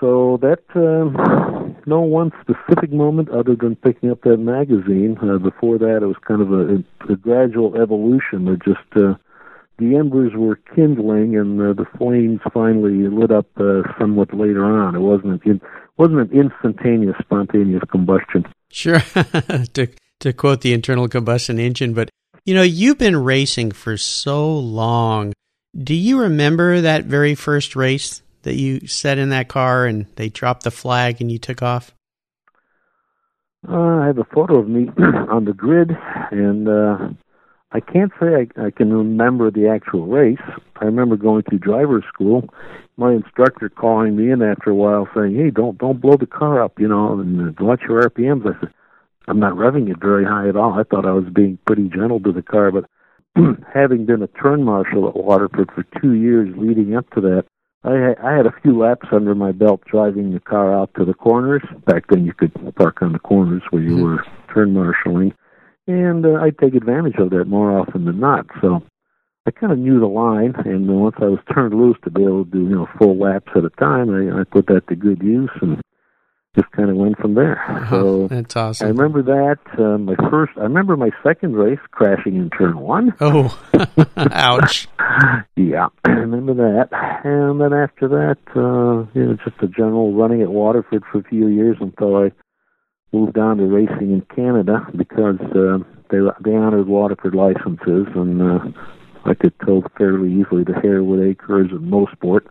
So 0.00 0.38
that 0.40 0.64
uh, 0.74 1.82
no 1.86 2.00
one 2.00 2.32
specific 2.40 2.90
moment 2.90 3.28
other 3.28 3.54
than 3.54 3.76
picking 3.76 4.10
up 4.10 4.22
that 4.22 4.38
magazine. 4.38 5.18
Uh, 5.22 5.38
before 5.38 5.78
that, 5.78 6.00
it 6.02 6.06
was 6.06 6.16
kind 6.26 6.40
of 6.40 6.52
a, 6.52 7.12
a 7.12 7.16
gradual 7.16 7.80
evolution. 7.80 8.48
Of 8.48 8.64
just 8.64 8.78
uh, 8.96 9.14
the 9.78 9.96
embers 9.96 10.32
were 10.34 10.56
kindling, 10.74 11.36
and 11.36 11.60
uh, 11.60 11.74
the 11.74 11.86
flames 11.96 12.40
finally 12.52 13.08
lit 13.08 13.30
up 13.30 13.46
uh, 13.58 13.82
somewhat 13.98 14.34
later 14.34 14.64
on. 14.64 14.96
It 14.96 15.00
wasn't 15.00 15.42
it 15.44 15.60
wasn't 15.96 16.32
an 16.32 16.32
instantaneous, 16.32 17.16
spontaneous 17.20 17.82
combustion. 17.90 18.46
Sure, 18.70 19.00
to 19.74 19.88
to 20.20 20.32
quote 20.32 20.60
the 20.60 20.72
internal 20.72 21.08
combustion 21.08 21.58
engine, 21.58 21.92
but 21.92 22.10
you 22.44 22.54
know 22.54 22.62
you've 22.62 22.98
been 22.98 23.16
racing 23.16 23.72
for 23.72 23.96
so 23.96 24.52
long. 24.56 25.32
Do 25.76 25.94
you 25.94 26.20
remember 26.20 26.80
that 26.80 27.04
very 27.04 27.34
first 27.34 27.76
race 27.76 28.22
that 28.42 28.54
you 28.54 28.86
sat 28.86 29.18
in 29.18 29.30
that 29.30 29.48
car 29.48 29.86
and 29.86 30.06
they 30.16 30.28
dropped 30.28 30.64
the 30.64 30.70
flag 30.70 31.20
and 31.20 31.30
you 31.30 31.38
took 31.38 31.62
off? 31.62 31.94
Uh, 33.68 33.74
I 33.74 34.06
have 34.06 34.18
a 34.18 34.24
photo 34.24 34.58
of 34.58 34.68
me 34.68 34.88
on 35.30 35.44
the 35.44 35.52
grid, 35.52 35.90
and 36.30 36.68
uh, 36.68 37.08
I 37.72 37.80
can't 37.80 38.12
say 38.18 38.26
I, 38.56 38.66
I 38.66 38.70
can 38.70 38.92
remember 38.92 39.50
the 39.50 39.68
actual 39.68 40.06
race. 40.06 40.38
I 40.80 40.86
remember 40.86 41.16
going 41.16 41.42
to 41.50 41.58
driver's 41.58 42.04
school, 42.12 42.48
my 42.96 43.12
instructor 43.12 43.68
calling 43.68 44.16
me 44.16 44.30
in 44.30 44.42
after 44.42 44.70
a 44.70 44.74
while 44.74 45.08
saying, 45.14 45.36
"Hey, 45.36 45.50
don't 45.50 45.78
don't 45.78 46.00
blow 46.00 46.16
the 46.16 46.26
car 46.26 46.62
up, 46.62 46.80
you 46.80 46.88
know, 46.88 47.20
and 47.20 47.58
watch 47.60 47.82
your 47.88 48.02
RPMs." 48.02 48.46
I 48.46 48.58
said, 48.60 48.72
"I'm 49.28 49.38
not 49.38 49.54
revving 49.54 49.90
it 49.90 50.00
very 50.00 50.24
high 50.24 50.48
at 50.48 50.56
all." 50.56 50.72
I 50.72 50.84
thought 50.84 51.06
I 51.06 51.12
was 51.12 51.28
being 51.32 51.58
pretty 51.66 51.88
gentle 51.88 52.20
to 52.20 52.32
the 52.32 52.42
car, 52.42 52.72
but 52.72 52.86
having 53.74 54.06
been 54.06 54.22
a 54.22 54.26
turn 54.26 54.64
marshal 54.64 55.08
at 55.08 55.16
Waterford 55.16 55.70
for 55.74 55.84
two 56.00 56.14
years 56.14 56.48
leading 56.56 56.96
up 56.96 57.08
to 57.10 57.20
that, 57.20 57.44
I 57.84 58.14
I 58.22 58.34
had 58.34 58.46
a 58.46 58.54
few 58.62 58.78
laps 58.78 59.08
under 59.12 59.34
my 59.34 59.52
belt 59.52 59.82
driving 59.84 60.32
the 60.32 60.40
car 60.40 60.72
out 60.74 60.94
to 60.94 61.04
the 61.04 61.14
corners. 61.14 61.62
Back 61.84 62.06
then, 62.08 62.24
you 62.24 62.32
could 62.32 62.52
park 62.76 63.02
on 63.02 63.12
the 63.12 63.18
corners 63.18 63.62
where 63.68 63.82
you 63.82 63.96
mm-hmm. 63.96 64.04
were 64.04 64.24
turn 64.52 64.72
marshaling, 64.72 65.34
and 65.86 66.24
uh, 66.24 66.40
I 66.40 66.50
take 66.50 66.74
advantage 66.74 67.16
of 67.18 67.30
that 67.30 67.46
more 67.46 67.78
often 67.78 68.06
than 68.06 68.18
not. 68.18 68.46
So 68.62 68.82
I 69.46 69.50
kind 69.50 69.72
of 69.72 69.78
knew 69.78 69.98
the 69.98 70.06
line, 70.06 70.54
and 70.66 70.86
once 70.88 71.16
I 71.18 71.24
was 71.24 71.38
turned 71.52 71.72
loose 71.72 71.96
to 72.04 72.10
be 72.10 72.22
able 72.22 72.44
to 72.44 72.50
do 72.50 72.62
you 72.62 72.76
know 72.76 72.88
full 72.98 73.18
laps 73.18 73.50
at 73.56 73.64
a 73.64 73.70
time, 73.70 74.10
I, 74.10 74.40
I 74.40 74.44
put 74.44 74.66
that 74.66 74.86
to 74.88 74.96
good 74.96 75.22
use 75.22 75.50
and 75.62 75.80
just 76.56 76.70
kind 76.72 76.90
of 76.90 76.96
went 76.96 77.16
from 77.18 77.34
there. 77.34 77.62
Uh-huh. 77.68 77.90
So 77.90 78.28
That's 78.28 78.56
awesome. 78.56 78.86
I 78.86 78.90
remember 78.90 79.22
that 79.22 79.58
uh, 79.78 79.98
my 79.98 80.16
first. 80.30 80.52
I 80.56 80.62
remember 80.62 80.96
my 80.96 81.10
second 81.22 81.54
race 81.54 81.78
crashing 81.90 82.36
in 82.36 82.50
turn 82.50 82.78
one. 82.80 83.14
oh, 83.20 83.58
ouch. 84.16 84.88
Yeah, 85.56 85.88
I 86.04 86.10
remember 86.10 86.54
that. 86.54 86.88
And 87.24 87.60
then 87.60 87.72
after 87.72 88.08
that, 88.08 88.38
uh, 88.54 89.08
you 89.18 89.26
know, 89.26 89.36
just 89.44 89.62
a 89.62 89.68
general 89.68 90.12
running 90.12 90.42
at 90.42 90.50
Waterford 90.50 91.02
for 91.10 91.18
a 91.20 91.24
few 91.24 91.46
years 91.48 91.76
until 91.80 92.16
I 92.16 92.32
moved 93.12 93.38
on 93.38 93.58
to 93.58 93.64
racing 93.64 94.12
in 94.12 94.22
Canada 94.34 94.86
because 94.96 95.40
uh, 95.40 95.78
they 96.10 96.18
they 96.44 96.56
honored 96.56 96.88
Waterford 96.88 97.34
licenses, 97.34 98.06
and 98.14 98.42
uh, 98.42 98.58
I 99.30 99.34
could 99.34 99.54
tow 99.64 99.84
fairly 99.96 100.32
easily 100.32 100.64
to 100.64 100.72
Harewood 100.72 101.24
Acres 101.24 101.70
and 101.70 101.90
Mosport. 101.92 102.46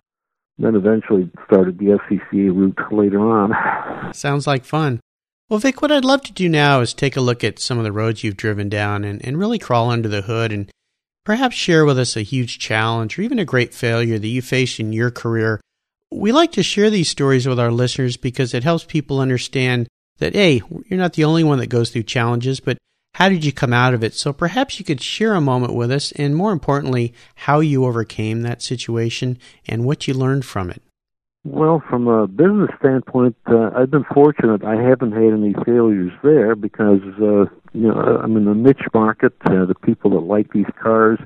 Then 0.58 0.74
eventually 0.74 1.30
started 1.44 1.78
the 1.78 1.98
SCCA 1.98 2.54
route 2.54 2.92
later 2.92 3.20
on. 3.20 4.14
Sounds 4.14 4.46
like 4.46 4.64
fun. 4.64 5.00
Well, 5.50 5.58
Vic, 5.58 5.82
what 5.82 5.92
I'd 5.92 6.04
love 6.04 6.22
to 6.22 6.32
do 6.32 6.48
now 6.48 6.80
is 6.80 6.94
take 6.94 7.16
a 7.16 7.20
look 7.20 7.44
at 7.44 7.58
some 7.58 7.76
of 7.76 7.84
the 7.84 7.92
roads 7.92 8.24
you've 8.24 8.36
driven 8.36 8.68
down 8.68 9.04
and, 9.04 9.24
and 9.24 9.38
really 9.38 9.58
crawl 9.58 9.90
under 9.90 10.08
the 10.08 10.22
hood 10.22 10.52
and 10.52 10.70
perhaps 11.24 11.54
share 11.54 11.84
with 11.84 11.98
us 11.98 12.16
a 12.16 12.22
huge 12.22 12.58
challenge 12.58 13.18
or 13.18 13.22
even 13.22 13.38
a 13.38 13.44
great 13.44 13.74
failure 13.74 14.18
that 14.18 14.28
you 14.28 14.40
faced 14.40 14.80
in 14.80 14.92
your 14.92 15.10
career. 15.10 15.60
We 16.10 16.32
like 16.32 16.52
to 16.52 16.62
share 16.62 16.88
these 16.88 17.10
stories 17.10 17.46
with 17.46 17.60
our 17.60 17.70
listeners 17.70 18.16
because 18.16 18.54
it 18.54 18.64
helps 18.64 18.84
people 18.84 19.20
understand 19.20 19.86
that, 20.18 20.34
hey, 20.34 20.62
you're 20.86 20.98
not 20.98 21.12
the 21.12 21.24
only 21.24 21.44
one 21.44 21.58
that 21.58 21.66
goes 21.66 21.90
through 21.90 22.04
challenges, 22.04 22.60
but 22.60 22.78
how 23.14 23.28
did 23.28 23.44
you 23.44 23.52
come 23.52 23.72
out 23.72 23.94
of 23.94 24.02
it? 24.02 24.14
So 24.14 24.32
perhaps 24.32 24.78
you 24.78 24.84
could 24.84 25.02
share 25.02 25.34
a 25.34 25.40
moment 25.40 25.74
with 25.74 25.90
us 25.90 26.12
and 26.12 26.34
more 26.34 26.52
importantly, 26.52 27.12
how 27.34 27.60
you 27.60 27.84
overcame 27.84 28.42
that 28.42 28.62
situation 28.62 29.38
and 29.66 29.84
what 29.84 30.08
you 30.08 30.14
learned 30.14 30.44
from 30.44 30.70
it. 30.70 30.82
Well, 31.42 31.82
from 31.88 32.06
a 32.06 32.26
business 32.26 32.68
standpoint, 32.78 33.34
uh, 33.46 33.70
I've 33.74 33.90
been 33.90 34.04
fortunate. 34.12 34.62
I 34.62 34.76
haven't 34.76 35.12
had 35.12 35.32
any 35.32 35.54
failures 35.64 36.12
there 36.22 36.54
because, 36.54 37.00
uh, 37.18 37.46
you 37.72 37.88
know, 37.88 38.20
I'm 38.22 38.36
in 38.36 38.44
the 38.44 38.54
niche 38.54 38.86
market. 38.92 39.32
Uh, 39.46 39.64
the 39.64 39.74
people 39.74 40.10
that 40.10 40.26
like 40.26 40.52
these 40.52 40.66
cars 40.82 41.18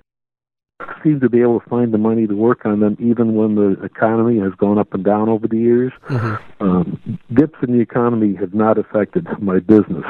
seem 1.05 1.21
to 1.21 1.29
be 1.29 1.41
able 1.41 1.61
to 1.61 1.69
find 1.69 1.93
the 1.93 1.99
money 1.99 2.27
to 2.27 2.35
work 2.35 2.65
on 2.65 2.81
them, 2.81 2.97
even 2.99 3.35
when 3.35 3.55
the 3.55 3.81
economy 3.85 4.41
has 4.41 4.53
gone 4.55 4.79
up 4.79 4.93
and 4.95 5.05
down 5.05 5.29
over 5.29 5.47
the 5.47 5.59
years. 5.59 5.93
Mm-hmm. 6.09 6.63
Um, 6.63 7.19
dips 7.33 7.59
in 7.63 7.73
the 7.73 7.81
economy 7.81 8.35
have 8.35 8.55
not 8.55 8.79
affected 8.79 9.27
my 9.41 9.61
business. 9.61 10.05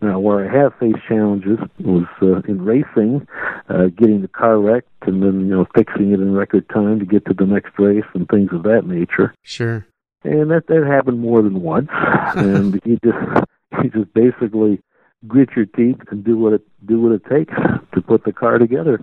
Now, 0.00 0.18
where 0.18 0.48
I 0.48 0.62
have 0.62 0.72
faced 0.80 1.06
challenges 1.06 1.58
was 1.80 2.06
uh, 2.22 2.40
in 2.50 2.62
racing, 2.64 3.26
uh, 3.68 3.88
getting 3.88 4.22
the 4.22 4.28
car 4.28 4.58
wrecked 4.58 4.88
and 5.02 5.22
then 5.22 5.40
you 5.40 5.54
know 5.54 5.66
fixing 5.74 6.12
it 6.12 6.20
in 6.20 6.32
record 6.32 6.68
time 6.70 6.98
to 7.00 7.04
get 7.04 7.26
to 7.26 7.34
the 7.34 7.44
next 7.44 7.78
race 7.78 8.04
and 8.14 8.26
things 8.28 8.50
of 8.52 8.62
that 8.62 8.86
nature. 8.86 9.34
Sure. 9.42 9.86
And 10.24 10.50
that 10.50 10.66
that 10.68 10.86
happened 10.86 11.20
more 11.20 11.42
than 11.42 11.60
once. 11.60 11.90
and 12.36 12.80
you 12.84 12.98
just 13.04 13.46
you 13.82 13.90
just 13.90 14.14
basically 14.14 14.80
grit 15.26 15.50
your 15.54 15.66
teeth 15.66 15.98
and 16.10 16.24
do 16.24 16.38
what 16.38 16.54
it 16.54 16.62
do 16.86 17.00
what 17.00 17.12
it 17.12 17.22
takes 17.26 17.52
to 17.94 18.00
put 18.00 18.24
the 18.24 18.32
car 18.32 18.58
together. 18.58 19.00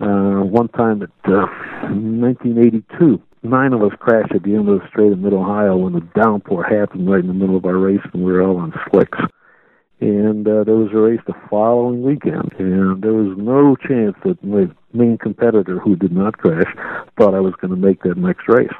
Uh, 0.00 0.44
one 0.44 0.68
time 0.68 1.02
at 1.02 1.10
uh, 1.24 1.46
1982, 1.90 3.20
nine 3.42 3.72
of 3.72 3.82
us 3.82 3.90
crashed 3.98 4.32
at 4.32 4.44
the 4.44 4.54
end 4.54 4.68
of 4.68 4.78
the 4.80 4.88
straight 4.88 5.12
in 5.12 5.22
Mid 5.22 5.32
Ohio 5.32 5.76
when 5.76 5.92
the 5.92 6.06
downpour 6.14 6.62
happened 6.62 7.10
right 7.10 7.20
in 7.20 7.26
the 7.26 7.34
middle 7.34 7.56
of 7.56 7.64
our 7.64 7.76
race, 7.76 8.00
and 8.12 8.24
we 8.24 8.32
were 8.32 8.42
all 8.42 8.58
on 8.58 8.72
slicks. 8.90 9.18
And 10.00 10.46
uh, 10.46 10.62
there 10.62 10.76
was 10.76 10.90
a 10.92 10.98
race 10.98 11.20
the 11.26 11.34
following 11.50 12.02
weekend, 12.02 12.52
and 12.60 13.02
there 13.02 13.12
was 13.12 13.36
no 13.36 13.74
chance 13.74 14.14
that 14.24 14.42
my 14.44 14.66
main 14.92 15.18
competitor, 15.18 15.80
who 15.80 15.96
did 15.96 16.12
not 16.12 16.38
crash, 16.38 16.72
thought 17.18 17.34
I 17.34 17.40
was 17.40 17.54
going 17.60 17.72
to 17.72 17.76
make 17.76 18.02
that 18.04 18.16
next 18.16 18.48
race. 18.48 18.70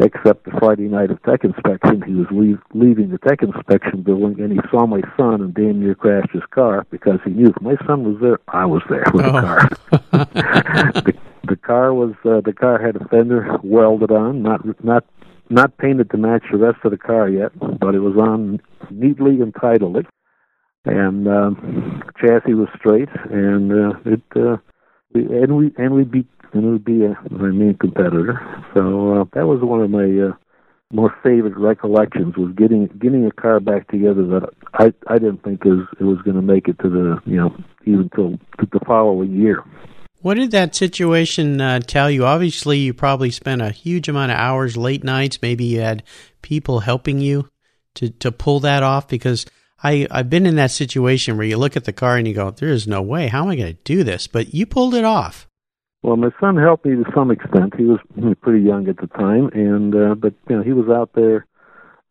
Except 0.00 0.44
the 0.44 0.50
Friday 0.58 0.88
night 0.88 1.12
of 1.12 1.22
tech 1.22 1.44
inspection, 1.44 2.02
he 2.02 2.14
was 2.14 2.26
leave, 2.32 2.58
leaving 2.72 3.10
the 3.10 3.18
tech 3.18 3.42
inspection 3.44 4.02
building, 4.02 4.40
and 4.40 4.52
he 4.52 4.58
saw 4.68 4.86
my 4.88 5.00
son 5.16 5.40
and 5.40 5.54
damn 5.54 5.78
near 5.80 5.94
crashed 5.94 6.32
his 6.32 6.42
car 6.50 6.84
because 6.90 7.20
he 7.24 7.30
knew 7.30 7.50
if 7.50 7.62
my 7.62 7.76
son 7.86 8.02
was 8.02 8.20
there, 8.20 8.40
I 8.48 8.66
was 8.66 8.82
there 8.90 9.04
with 9.14 9.24
Oh. 9.24 9.32
the 9.32 9.40
car. 9.40 9.68
the, 11.04 11.14
the 11.46 11.56
car 11.56 11.94
was 11.94 12.12
uh, 12.24 12.40
the 12.40 12.52
car 12.52 12.84
had 12.84 12.96
a 12.96 13.04
fender 13.08 13.56
welded 13.62 14.10
on, 14.10 14.42
not 14.42 14.62
not 14.84 15.04
not 15.48 15.78
painted 15.78 16.10
to 16.10 16.16
match 16.16 16.42
the 16.50 16.58
rest 16.58 16.78
of 16.82 16.90
the 16.90 16.98
car 16.98 17.28
yet, 17.28 17.52
but 17.78 17.94
it 17.94 18.00
was 18.00 18.16
on 18.16 18.60
neatly 18.90 19.40
and 19.40 19.54
tidily, 19.54 20.04
and 20.86 21.28
um, 21.28 22.02
chassis 22.20 22.54
was 22.54 22.68
straight, 22.76 23.10
and 23.30 23.70
uh, 23.70 23.92
it 24.06 24.22
uh, 24.34 24.56
and 25.14 25.56
we 25.56 25.72
and 25.76 25.94
we 25.94 26.04
beat 26.04 26.28
and 26.52 26.72
we 26.72 26.78
beat 26.78 27.04
uh, 27.04 27.14
my 27.30 27.48
main 27.48 27.76
competitor. 27.78 28.40
So 28.74 29.20
uh, 29.20 29.24
that 29.34 29.46
was 29.46 29.60
one 29.62 29.80
of 29.80 29.90
my 29.90 30.28
uh, 30.28 30.32
more 30.92 31.14
favorite 31.22 31.56
recollections 31.56 32.36
was 32.36 32.52
getting 32.56 32.86
getting 33.00 33.26
a 33.26 33.32
car 33.32 33.60
back 33.60 33.88
together 33.88 34.26
that 34.26 34.50
I 34.74 34.92
I 35.06 35.18
didn't 35.18 35.42
think 35.42 35.64
was 35.64 35.86
it 36.00 36.04
was 36.04 36.18
going 36.22 36.36
to 36.36 36.42
make 36.42 36.68
it 36.68 36.78
to 36.80 36.88
the 36.88 37.20
you 37.26 37.36
know 37.36 37.56
even 37.84 38.10
till 38.14 38.38
to 38.58 38.68
the 38.72 38.80
following 38.86 39.40
year. 39.40 39.62
What 40.20 40.34
did 40.34 40.52
that 40.52 40.74
situation 40.74 41.60
uh, 41.60 41.80
tell 41.80 42.10
you? 42.10 42.24
Obviously, 42.24 42.78
you 42.78 42.94
probably 42.94 43.30
spent 43.30 43.60
a 43.60 43.68
huge 43.70 44.08
amount 44.08 44.32
of 44.32 44.38
hours, 44.38 44.74
late 44.74 45.04
nights. 45.04 45.42
Maybe 45.42 45.64
you 45.64 45.80
had 45.80 46.02
people 46.40 46.80
helping 46.80 47.18
you 47.18 47.50
to, 47.96 48.08
to 48.08 48.32
pull 48.32 48.60
that 48.60 48.82
off. 48.82 49.06
Because 49.06 49.44
I 49.84 50.06
I've 50.10 50.30
been 50.30 50.46
in 50.46 50.56
that 50.56 50.70
situation 50.70 51.36
where 51.36 51.46
you 51.46 51.58
look 51.58 51.76
at 51.76 51.84
the 51.84 51.92
car 51.92 52.16
and 52.16 52.26
you 52.26 52.34
go, 52.34 52.50
"There 52.50 52.70
is 52.70 52.88
no 52.88 53.02
way. 53.02 53.28
How 53.28 53.42
am 53.42 53.50
I 53.50 53.56
going 53.56 53.74
to 53.74 53.82
do 53.84 54.02
this?" 54.02 54.26
But 54.26 54.54
you 54.54 54.66
pulled 54.66 54.94
it 54.94 55.04
off. 55.04 55.46
Well, 56.02 56.16
my 56.16 56.30
son 56.40 56.56
helped 56.56 56.84
me 56.84 56.96
to 56.96 57.10
some 57.14 57.30
extent. 57.30 57.74
He 57.76 57.84
was 57.84 57.98
pretty 58.42 58.62
young 58.62 58.88
at 58.88 58.96
the 58.96 59.06
time, 59.06 59.50
and 59.52 59.94
uh, 59.94 60.14
but 60.14 60.34
you 60.48 60.56
know 60.56 60.62
he 60.62 60.72
was 60.72 60.88
out 60.88 61.10
there 61.14 61.46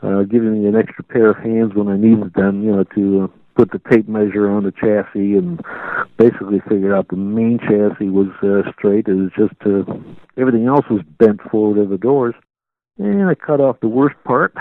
uh, 0.01 0.23
giving 0.23 0.61
me 0.61 0.69
an 0.69 0.75
extra 0.75 1.03
pair 1.03 1.31
of 1.31 1.37
hands 1.37 1.73
when 1.73 1.87
I 1.87 1.97
needed 1.97 2.33
them. 2.35 2.63
You 2.63 2.71
know 2.75 2.83
to 2.95 3.23
uh, 3.23 3.27
put 3.55 3.71
the 3.71 3.81
tape 3.91 4.07
measure 4.07 4.49
on 4.49 4.63
the 4.63 4.71
chassis 4.71 5.35
and 5.35 5.59
basically 6.17 6.61
figured 6.69 6.93
out 6.93 7.07
the 7.09 7.17
main 7.17 7.59
chassis 7.59 8.09
was 8.09 8.29
uh, 8.43 8.69
straight. 8.77 9.07
It 9.07 9.15
was 9.15 9.31
just 9.37 9.55
uh, 9.65 9.91
everything 10.37 10.67
else 10.67 10.85
was 10.89 11.01
bent 11.19 11.41
forward 11.49 11.79
of 11.79 11.89
the 11.89 11.97
doors, 11.97 12.35
and 12.99 13.27
I 13.29 13.35
cut 13.35 13.61
off 13.61 13.79
the 13.79 13.87
worst 13.87 14.15
part, 14.25 14.53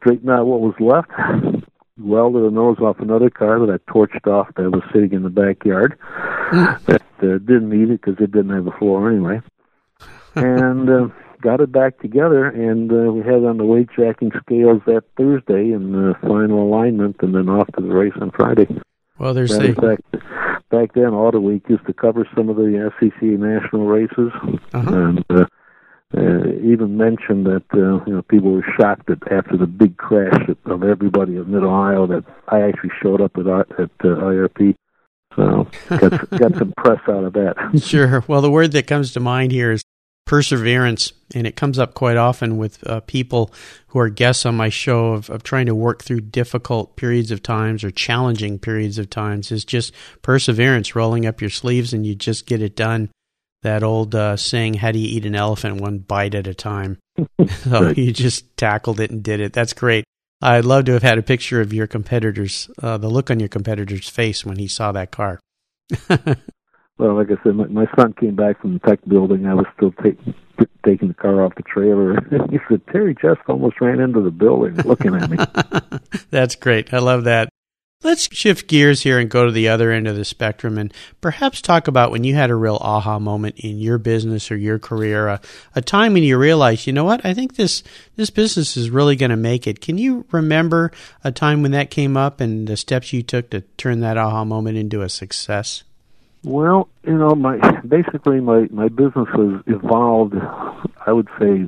straightened 0.00 0.30
out 0.30 0.46
what 0.46 0.60
was 0.60 0.74
left. 0.78 1.10
Welded 1.98 2.42
a 2.44 2.50
nose 2.50 2.78
off 2.80 2.98
another 3.00 3.30
car 3.30 3.58
that 3.64 3.70
I 3.72 3.90
torched 3.90 4.26
off 4.26 4.48
that 4.56 4.70
was 4.70 4.82
sitting 4.92 5.12
in 5.12 5.22
the 5.22 5.30
backyard 5.30 5.98
that 6.86 7.02
uh, 7.22 7.38
didn't 7.38 7.70
need 7.70 7.90
it 7.90 8.02
because 8.02 8.20
it 8.22 8.32
didn't 8.32 8.54
have 8.54 8.66
a 8.66 8.78
floor 8.78 9.10
anyway. 9.10 9.40
and 10.34 10.90
uh, 10.90 11.08
got 11.40 11.60
it 11.60 11.72
back 11.72 11.98
together, 12.00 12.44
and 12.46 12.92
uh, 12.92 13.10
we 13.12 13.20
had 13.20 13.44
on 13.44 13.56
the 13.56 13.64
weight 13.64 13.88
jacking 13.96 14.30
scales 14.42 14.82
that 14.84 15.04
Thursday 15.16 15.72
in 15.72 15.92
the 15.92 16.14
final 16.20 16.62
alignment, 16.68 17.16
and 17.20 17.34
then 17.34 17.48
off 17.48 17.66
to 17.76 17.80
the 17.82 17.88
race 17.88 18.12
on 18.20 18.30
Friday. 18.30 18.66
Well, 19.18 19.32
there's 19.32 19.56
the 19.56 19.72
fact, 19.72 20.24
back 20.70 20.92
then, 20.92 21.14
Auto 21.14 21.40
Week 21.40 21.62
used 21.70 21.86
to 21.86 21.94
cover 21.94 22.28
some 22.36 22.50
of 22.50 22.56
the 22.56 22.92
SCCA 23.00 23.38
national 23.38 23.86
races, 23.86 24.30
Uh-huh. 24.74 24.94
and 24.94 25.24
uh, 25.30 25.46
uh, 26.16 26.48
even 26.62 26.96
mentioned 26.96 27.46
that 27.46 27.64
uh, 27.74 28.02
you 28.06 28.14
know 28.14 28.22
people 28.22 28.52
were 28.52 28.66
shocked 28.78 29.06
that 29.06 29.22
after 29.30 29.56
the 29.56 29.66
big 29.66 29.96
crash 29.98 30.48
of 30.64 30.82
everybody 30.82 31.36
in 31.36 31.50
Mid 31.50 31.62
Ohio 31.62 32.06
that 32.06 32.24
I 32.48 32.60
actually 32.62 32.92
showed 33.02 33.20
up 33.20 33.36
at 33.36 33.46
at 33.46 33.90
uh, 34.00 34.22
IRP. 34.24 34.74
So 35.34 35.68
got 35.88 36.30
got 36.30 36.54
some 36.56 36.72
press 36.78 37.00
out 37.08 37.24
of 37.24 37.32
that. 37.34 37.56
Sure. 37.82 38.24
Well, 38.26 38.40
the 38.40 38.50
word 38.50 38.72
that 38.72 38.86
comes 38.86 39.12
to 39.12 39.20
mind 39.20 39.52
here 39.52 39.72
is 39.72 39.82
perseverance, 40.24 41.12
and 41.34 41.46
it 41.46 41.54
comes 41.54 41.78
up 41.78 41.94
quite 41.94 42.16
often 42.16 42.56
with 42.56 42.84
uh, 42.86 43.00
people 43.00 43.52
who 43.88 43.98
are 43.98 44.08
guests 44.08 44.46
on 44.46 44.56
my 44.56 44.70
show 44.70 45.12
of, 45.12 45.28
of 45.28 45.42
trying 45.42 45.66
to 45.66 45.74
work 45.74 46.02
through 46.02 46.20
difficult 46.20 46.96
periods 46.96 47.30
of 47.30 47.42
times 47.42 47.84
or 47.84 47.90
challenging 47.90 48.58
periods 48.58 48.98
of 48.98 49.10
times. 49.10 49.52
Is 49.52 49.64
just 49.66 49.92
perseverance, 50.22 50.96
rolling 50.96 51.26
up 51.26 51.42
your 51.42 51.50
sleeves, 51.50 51.92
and 51.92 52.06
you 52.06 52.14
just 52.14 52.46
get 52.46 52.62
it 52.62 52.74
done. 52.74 53.10
That 53.62 53.82
old 53.82 54.14
uh, 54.14 54.36
saying, 54.36 54.74
"How 54.74 54.92
do 54.92 54.98
you 54.98 55.08
eat 55.08 55.26
an 55.26 55.34
elephant? 55.34 55.80
One 55.80 55.98
bite 55.98 56.34
at 56.34 56.46
a 56.46 56.54
time." 56.54 56.98
so 57.48 57.84
Right. 57.84 57.98
you 57.98 58.12
just 58.12 58.56
tackled 58.56 59.00
it 59.00 59.10
and 59.10 59.22
did 59.22 59.40
it. 59.40 59.52
That's 59.52 59.72
great. 59.72 60.04
I'd 60.42 60.64
love 60.66 60.84
to 60.84 60.92
have 60.92 61.02
had 61.02 61.18
a 61.18 61.22
picture 61.22 61.60
of 61.62 61.72
your 61.72 61.86
competitors, 61.86 62.68
uh, 62.82 62.98
the 62.98 63.08
look 63.08 63.30
on 63.30 63.40
your 63.40 63.48
competitor's 63.48 64.08
face 64.08 64.44
when 64.44 64.58
he 64.58 64.68
saw 64.68 64.92
that 64.92 65.10
car. 65.10 65.40
Well, 66.98 67.14
like 67.14 67.26
I 67.30 67.42
said, 67.44 67.56
my, 67.56 67.66
my 67.66 67.86
son 67.94 68.14
came 68.14 68.36
back 68.36 68.60
from 68.60 68.74
the 68.74 68.78
tech 68.80 69.00
building. 69.06 69.46
I 69.46 69.52
was 69.52 69.66
still 69.76 69.92
taking 70.02 70.32
taking 70.84 71.08
the 71.08 71.14
car 71.14 71.44
off 71.44 71.54
the 71.54 71.62
trailer. 71.62 72.14
he 72.50 72.58
said, 72.68 72.80
"Terry 72.90 73.14
just 73.20 73.40
almost 73.48 73.80
ran 73.82 74.00
into 74.00 74.22
the 74.22 74.30
building, 74.30 74.76
looking 74.76 75.14
at 75.14 75.28
me." 75.28 75.36
That's 76.30 76.56
great. 76.56 76.94
I 76.94 76.98
love 77.00 77.24
that. 77.24 77.50
Let's 78.06 78.32
shift 78.32 78.68
gears 78.68 79.02
here 79.02 79.18
and 79.18 79.28
go 79.28 79.46
to 79.46 79.50
the 79.50 79.66
other 79.66 79.90
end 79.90 80.06
of 80.06 80.14
the 80.14 80.24
spectrum 80.24 80.78
and 80.78 80.94
perhaps 81.20 81.60
talk 81.60 81.88
about 81.88 82.12
when 82.12 82.22
you 82.22 82.36
had 82.36 82.50
a 82.50 82.54
real 82.54 82.78
aha 82.80 83.18
moment 83.18 83.58
in 83.58 83.80
your 83.80 83.98
business 83.98 84.48
or 84.48 84.56
your 84.56 84.78
career, 84.78 85.26
a, 85.26 85.40
a 85.74 85.82
time 85.82 86.12
when 86.12 86.22
you 86.22 86.38
realized, 86.38 86.86
you 86.86 86.92
know 86.92 87.02
what, 87.02 87.26
I 87.26 87.34
think 87.34 87.56
this, 87.56 87.82
this 88.14 88.30
business 88.30 88.76
is 88.76 88.90
really 88.90 89.16
going 89.16 89.30
to 89.30 89.36
make 89.36 89.66
it. 89.66 89.80
Can 89.80 89.98
you 89.98 90.24
remember 90.30 90.92
a 91.24 91.32
time 91.32 91.62
when 91.62 91.72
that 91.72 91.90
came 91.90 92.16
up 92.16 92.40
and 92.40 92.68
the 92.68 92.76
steps 92.76 93.12
you 93.12 93.24
took 93.24 93.50
to 93.50 93.62
turn 93.76 93.98
that 94.02 94.16
aha 94.16 94.44
moment 94.44 94.78
into 94.78 95.02
a 95.02 95.08
success? 95.08 95.82
Well, 96.44 96.88
you 97.04 97.18
know, 97.18 97.34
my 97.34 97.58
basically 97.80 98.38
my 98.40 98.68
my 98.70 98.86
business 98.86 99.26
has 99.34 99.62
evolved. 99.66 100.36
I 101.04 101.10
would 101.10 101.26
say 101.40 101.66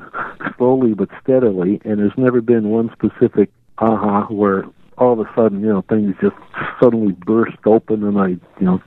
slowly 0.56 0.94
but 0.94 1.08
steadily, 1.20 1.80
and 1.84 1.98
there's 1.98 2.16
never 2.16 2.40
been 2.40 2.68
one 2.68 2.92
specific 2.92 3.50
aha 3.78 4.26
where 4.28 4.66
all 4.98 5.12
of 5.12 5.20
a 5.20 5.30
sudden, 5.34 5.60
you 5.60 5.68
know, 5.68 5.82
things 5.88 6.14
just 6.20 6.36
suddenly 6.80 7.12
burst 7.12 7.58
open, 7.64 8.04
and 8.04 8.18
I, 8.18 8.28
you 8.28 8.40
know, 8.60 8.82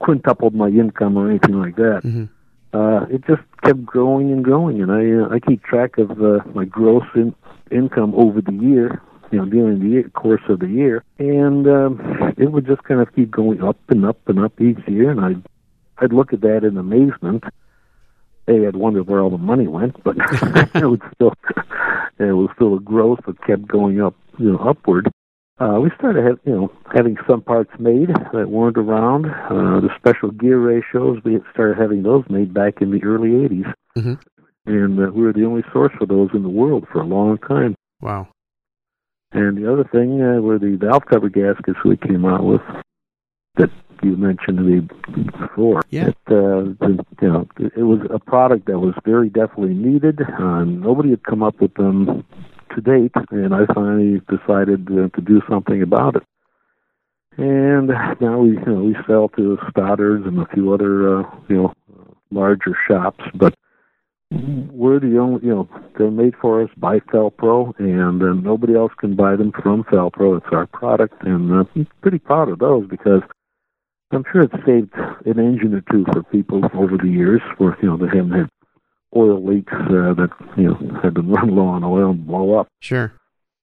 quintupled 0.00 0.54
my 0.54 0.68
income 0.68 1.16
or 1.16 1.28
anything 1.28 1.60
like 1.60 1.76
that. 1.76 2.02
Mm-hmm. 2.04 2.24
Uh, 2.72 3.04
it 3.06 3.24
just 3.26 3.42
kept 3.64 3.84
growing 3.84 4.30
and 4.30 4.44
growing, 4.44 4.80
and 4.80 4.92
I 4.92 5.24
uh, 5.24 5.34
I 5.34 5.40
keep 5.40 5.62
track 5.64 5.98
of 5.98 6.10
uh, 6.22 6.40
my 6.54 6.64
gross 6.64 7.04
in, 7.14 7.34
income 7.70 8.14
over 8.14 8.40
the 8.40 8.52
year, 8.52 9.02
you 9.32 9.38
know, 9.38 9.44
during 9.44 9.80
the 9.80 9.88
year, 9.88 10.08
course 10.10 10.42
of 10.48 10.60
the 10.60 10.68
year, 10.68 11.04
and 11.18 11.66
um, 11.66 12.34
it 12.38 12.52
would 12.52 12.66
just 12.66 12.84
kind 12.84 13.00
of 13.00 13.12
keep 13.14 13.30
going 13.30 13.62
up 13.62 13.76
and 13.88 14.04
up 14.04 14.20
and 14.28 14.38
up 14.38 14.60
each 14.60 14.78
year, 14.86 15.10
and 15.10 15.20
I'd 15.20 15.42
I'd 15.98 16.12
look 16.12 16.32
at 16.32 16.42
that 16.42 16.64
in 16.64 16.76
amazement. 16.76 17.42
A, 18.46 18.66
I'd 18.66 18.76
wonder 18.76 19.02
where 19.02 19.20
all 19.20 19.30
the 19.30 19.38
money 19.38 19.66
went, 19.66 20.02
but 20.04 20.16
it 20.74 20.86
was 20.86 21.00
still 21.14 21.34
it 22.20 22.32
was 22.32 22.50
still 22.54 22.76
a 22.76 22.80
growth 22.80 23.20
that 23.26 23.42
kept 23.44 23.66
going 23.66 24.00
up, 24.00 24.14
you 24.38 24.52
know, 24.52 24.58
upward. 24.58 25.10
Uh, 25.60 25.78
we 25.78 25.90
started, 25.98 26.24
have, 26.24 26.38
you 26.44 26.54
know, 26.54 26.72
having 26.94 27.16
some 27.28 27.42
parts 27.42 27.70
made 27.78 28.08
that 28.32 28.48
weren't 28.48 28.78
around. 28.78 29.26
Uh, 29.26 29.80
the 29.80 29.90
special 29.98 30.30
gear 30.30 30.58
ratios, 30.58 31.18
we 31.22 31.38
started 31.52 31.76
having 31.76 32.02
those 32.02 32.24
made 32.30 32.54
back 32.54 32.80
in 32.80 32.90
the 32.90 33.04
early 33.04 33.28
'80s, 33.28 33.72
mm-hmm. 33.98 34.14
and 34.64 34.98
uh, 34.98 35.12
we 35.12 35.22
were 35.22 35.34
the 35.34 35.44
only 35.44 35.62
source 35.70 35.92
for 35.98 36.06
those 36.06 36.30
in 36.32 36.42
the 36.42 36.48
world 36.48 36.86
for 36.90 37.02
a 37.02 37.06
long 37.06 37.36
time. 37.36 37.74
Wow. 38.00 38.28
And 39.32 39.58
the 39.58 39.70
other 39.70 39.84
thing 39.84 40.22
uh, 40.22 40.40
were 40.40 40.58
the 40.58 40.76
valve 40.80 41.04
cover 41.04 41.28
gaskets 41.28 41.78
we 41.84 41.98
came 41.98 42.24
out 42.24 42.42
with 42.42 42.62
that 43.56 43.70
you 44.02 44.16
mentioned 44.16 44.56
to 44.56 44.62
me 44.62 44.88
before. 45.38 45.82
Yeah. 45.90 46.08
It, 46.08 46.16
uh, 46.26 46.72
the, 46.80 47.04
you 47.20 47.28
know, 47.28 47.48
it 47.58 47.82
was 47.82 48.00
a 48.10 48.18
product 48.18 48.66
that 48.66 48.78
was 48.78 48.94
very 49.04 49.28
definitely 49.28 49.74
needed. 49.74 50.20
Uh, 50.22 50.64
nobody 50.64 51.10
had 51.10 51.22
come 51.22 51.42
up 51.42 51.60
with 51.60 51.74
them 51.74 52.24
to 52.74 52.80
date, 52.80 53.12
and 53.30 53.54
I 53.54 53.66
finally 53.74 54.20
decided 54.28 54.88
uh, 54.90 55.08
to 55.14 55.20
do 55.20 55.40
something 55.48 55.82
about 55.82 56.16
it. 56.16 56.22
And 57.36 57.88
now 58.20 58.40
we, 58.40 58.50
you 58.50 58.64
know, 58.66 58.84
we 58.84 58.96
sell 59.06 59.28
to 59.30 59.58
Stoddard's 59.70 60.26
and 60.26 60.38
a 60.38 60.46
few 60.52 60.72
other, 60.72 61.20
uh, 61.20 61.22
you 61.48 61.56
know, 61.56 61.74
larger 62.30 62.76
shops, 62.88 63.24
but 63.34 63.54
we're 64.30 65.00
the 65.00 65.18
only, 65.18 65.44
you 65.44 65.54
know, 65.54 65.68
they're 65.98 66.10
made 66.10 66.34
for 66.40 66.62
us 66.62 66.70
by 66.76 67.00
Fel-Pro, 67.10 67.74
and 67.78 68.22
uh, 68.22 68.32
nobody 68.32 68.76
else 68.76 68.92
can 68.98 69.16
buy 69.16 69.34
them 69.36 69.52
from 69.52 69.84
Fel-Pro. 69.84 70.36
It's 70.36 70.46
our 70.52 70.66
product, 70.66 71.22
and 71.22 71.50
uh, 71.50 71.64
I'm 71.74 71.86
pretty 72.00 72.18
proud 72.18 72.48
of 72.48 72.58
those 72.58 72.86
because 72.88 73.22
I'm 74.12 74.24
sure 74.32 74.42
it's 74.42 74.66
saved 74.66 74.92
an 74.94 75.38
engine 75.38 75.74
or 75.74 75.82
two 75.90 76.04
for 76.12 76.22
people 76.24 76.62
over 76.74 76.96
the 76.96 77.08
years 77.08 77.40
where, 77.58 77.76
you 77.82 77.88
know, 77.88 77.96
they 77.96 78.06
haven't 78.06 78.32
had 78.32 78.50
oil 79.16 79.44
leaks 79.44 79.72
uh, 79.72 80.14
that, 80.14 80.30
you 80.56 80.64
know, 80.64 81.00
had 81.02 81.14
been 81.14 81.30
run 81.32 81.54
low 81.54 81.66
on 81.66 81.84
oil 81.84 82.10
and 82.10 82.26
blow 82.26 82.58
up. 82.58 82.68
Sure. 82.80 83.12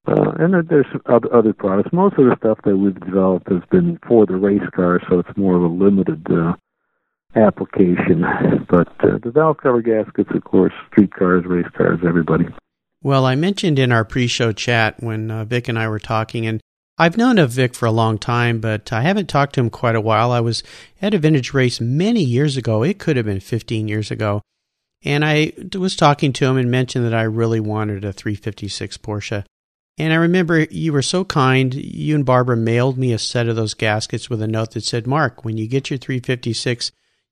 Uh, 0.08 0.32
and 0.40 0.70
there's 0.70 0.86
other, 1.08 1.34
other 1.36 1.54
products. 1.54 1.90
Most 1.92 2.18
of 2.18 2.26
the 2.26 2.36
stuff 2.40 2.60
that 2.64 2.78
we've 2.78 3.00
developed 3.00 3.50
has 3.52 3.62
been 3.70 4.00
for 4.08 4.26
the 4.26 4.38
race 4.38 4.68
car, 4.74 5.02
so 5.10 5.20
it's 5.20 5.38
more 5.38 5.56
of 5.58 5.64
a 5.64 5.68
limited 5.68 6.26
uh, 6.32 6.54
application. 7.36 8.24
But 8.70 8.88
uh, 9.02 9.18
the 9.22 9.32
valve 9.34 9.58
cover 9.58 9.82
gaskets, 9.82 10.30
of 10.34 10.44
course, 10.46 10.74
street 10.90 11.14
cars, 11.14 11.44
race 11.46 11.68
cars, 11.76 12.00
everybody. 12.08 12.46
Well, 13.04 13.26
I 13.26 13.36
mentioned 13.36 13.80
in 13.80 13.92
our 13.92 14.06
pre-show 14.06 14.54
chat 14.54 14.96
when 15.04 15.30
uh, 15.30 15.44
Vic 15.44 15.68
and 15.68 15.78
I 15.78 15.90
were 15.90 16.00
talking, 16.00 16.48
and 16.48 16.62
I've 16.98 17.18
known 17.18 17.38
of 17.38 17.52
Vic 17.52 17.76
for 17.76 17.86
a 17.86 17.92
long 17.92 18.18
time, 18.18 18.60
but 18.60 18.92
I 18.92 19.02
haven't 19.02 19.28
talked 19.30 19.54
to 19.56 19.62
him 19.62 19.70
quite 19.70 19.96
a 19.96 20.02
while. 20.02 20.32
I 20.32 20.40
was 20.40 20.64
at 21.02 21.14
a 21.14 21.20
vintage 21.20 21.54
race 21.54 21.80
many 21.80 22.24
years 22.24 22.58
ago. 22.58 22.82
It 22.82 22.98
could 22.98 23.18
have 23.18 23.26
been 23.26 23.40
15 23.40 23.88
years 23.88 24.10
ago. 24.10 24.42
And 25.04 25.24
I 25.24 25.54
was 25.78 25.96
talking 25.96 26.34
to 26.34 26.46
him 26.46 26.58
and 26.58 26.72
mentioned 26.72 27.06
that 27.06 27.14
I 27.14 27.24
really 27.24 27.60
wanted 27.60 28.04
a 28.04 28.14
356 28.14 28.98
Porsche. 28.98 29.46
And 29.98 30.14
I 30.14 30.18
remember 30.18 30.60
you 30.60 30.94
were 30.94 31.02
so 31.02 31.24
kind. 31.26 31.74
You 31.74 32.16
and 32.16 32.26
Barbara 32.26 32.56
mailed 32.56 32.98
me 32.98 33.14
a 33.14 33.20
set 33.20 33.48
of 33.48 33.56
those 33.56 33.74
gaskets 33.74 34.30
with 34.30 34.42
a 34.42 34.48
note 34.48 34.72
that 34.72 34.84
said, 34.84 35.08
Mark, 35.08 35.44
when 35.44 35.58
you 35.58 35.68
get 35.68 35.90
your 35.90 35.98
356, 35.98 36.92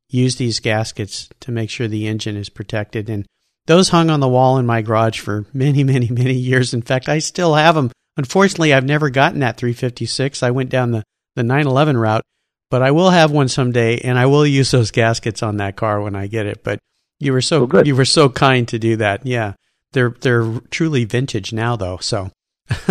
use 0.10 0.36
these 0.38 0.60
gaskets 0.60 1.30
to 1.42 1.52
make 1.52 1.70
sure 1.70 1.88
the 1.88 2.08
engine 2.08 2.38
is 2.38 2.50
protected. 2.50 3.10
And 3.10 3.26
those 3.68 3.90
hung 3.90 4.10
on 4.10 4.20
the 4.20 4.28
wall 4.28 4.58
in 4.58 4.66
my 4.66 4.82
garage 4.82 5.20
for 5.20 5.46
many, 5.54 5.84
many, 5.84 6.10
many 6.10 6.34
years. 6.34 6.74
In 6.74 6.82
fact, 6.82 7.10
I 7.10 7.20
still 7.20 7.56
have 7.56 7.76
them. 7.76 7.92
Unfortunately, 8.18 8.74
I've 8.74 8.86
never 8.86 9.10
gotten 9.10 9.42
that 9.42 9.58
356. 9.58 10.42
I 10.42 10.52
went 10.52 10.70
down 10.70 10.92
the, 10.92 11.04
the 11.36 11.44
911 11.44 11.98
route, 11.98 12.24
but 12.72 12.82
I 12.82 12.92
will 12.92 13.10
have 13.10 13.32
one 13.32 13.48
someday 13.48 14.00
and 14.00 14.18
I 14.18 14.26
will 14.28 14.46
use 14.46 14.72
those 14.72 14.92
gaskets 14.92 15.44
on 15.44 15.58
that 15.58 15.76
car 15.76 16.02
when 16.02 16.16
I 16.16 16.28
get 16.28 16.46
it. 16.46 16.64
But 16.64 16.80
you 17.20 17.34
were 17.34 17.42
so 17.42 17.66
good. 17.66 17.88
you 17.88 17.96
were 17.96 18.06
so 18.06 18.30
kind 18.30 18.68
to 18.68 18.80
do 18.80 18.98
that. 18.98 19.26
Yeah. 19.26 19.54
They're 19.96 20.14
they're 20.20 20.60
truly 20.72 21.06
vintage 21.06 21.54
now 21.54 21.78
though, 21.78 21.98
so 21.98 22.30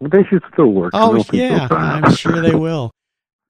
they 0.00 0.22
should 0.30 0.44
still 0.52 0.68
work. 0.68 0.92
Oh 0.94 1.24
yeah, 1.32 1.66
I'm 1.68 2.14
sure 2.14 2.40
they 2.40 2.54
will. 2.54 2.92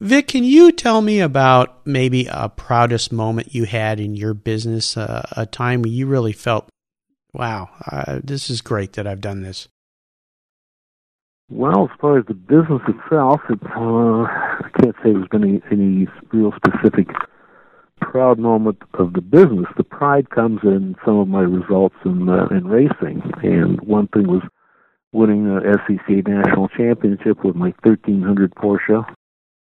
Vic, 0.00 0.28
can 0.28 0.42
you 0.42 0.72
tell 0.72 1.02
me 1.02 1.20
about 1.20 1.86
maybe 1.86 2.26
a 2.30 2.48
proudest 2.48 3.12
moment 3.12 3.54
you 3.54 3.64
had 3.64 4.00
in 4.00 4.14
your 4.14 4.32
business, 4.32 4.96
uh, 4.96 5.28
a 5.32 5.44
time 5.44 5.82
where 5.82 5.90
you 5.90 6.06
really 6.06 6.32
felt, 6.32 6.70
"Wow, 7.34 7.68
uh, 7.92 8.20
this 8.24 8.48
is 8.48 8.62
great 8.62 8.94
that 8.94 9.06
I've 9.06 9.20
done 9.20 9.42
this." 9.42 9.68
Well, 11.50 11.90
as 11.92 12.00
far 12.00 12.18
as 12.18 12.24
the 12.24 12.34
business 12.34 12.80
itself, 12.88 13.42
it, 13.50 13.58
uh, 13.64 14.22
I 14.22 14.70
can't 14.80 14.96
say 15.02 15.12
there's 15.12 15.28
been 15.28 15.44
any, 15.44 15.62
any 15.70 16.06
real 16.32 16.52
specific 16.52 17.08
proud 18.00 18.38
moment 18.38 18.78
of 18.94 19.12
the 19.12 19.20
business. 19.20 19.66
The 19.76 19.84
pride 19.84 20.30
comes 20.30 20.60
in 20.62 20.96
some 21.04 21.18
of 21.18 21.28
my 21.28 21.42
results 21.42 21.96
in 22.04 22.28
uh, 22.28 22.46
in 22.50 22.66
racing, 22.66 23.22
and 23.42 23.80
one 23.80 24.08
thing 24.08 24.26
was 24.26 24.42
winning 25.12 25.44
the 25.44 25.78
SEC 25.86 26.26
national 26.26 26.68
championship 26.68 27.44
with 27.44 27.56
my 27.56 27.72
1300 27.82 28.54
Porsche 28.54 29.04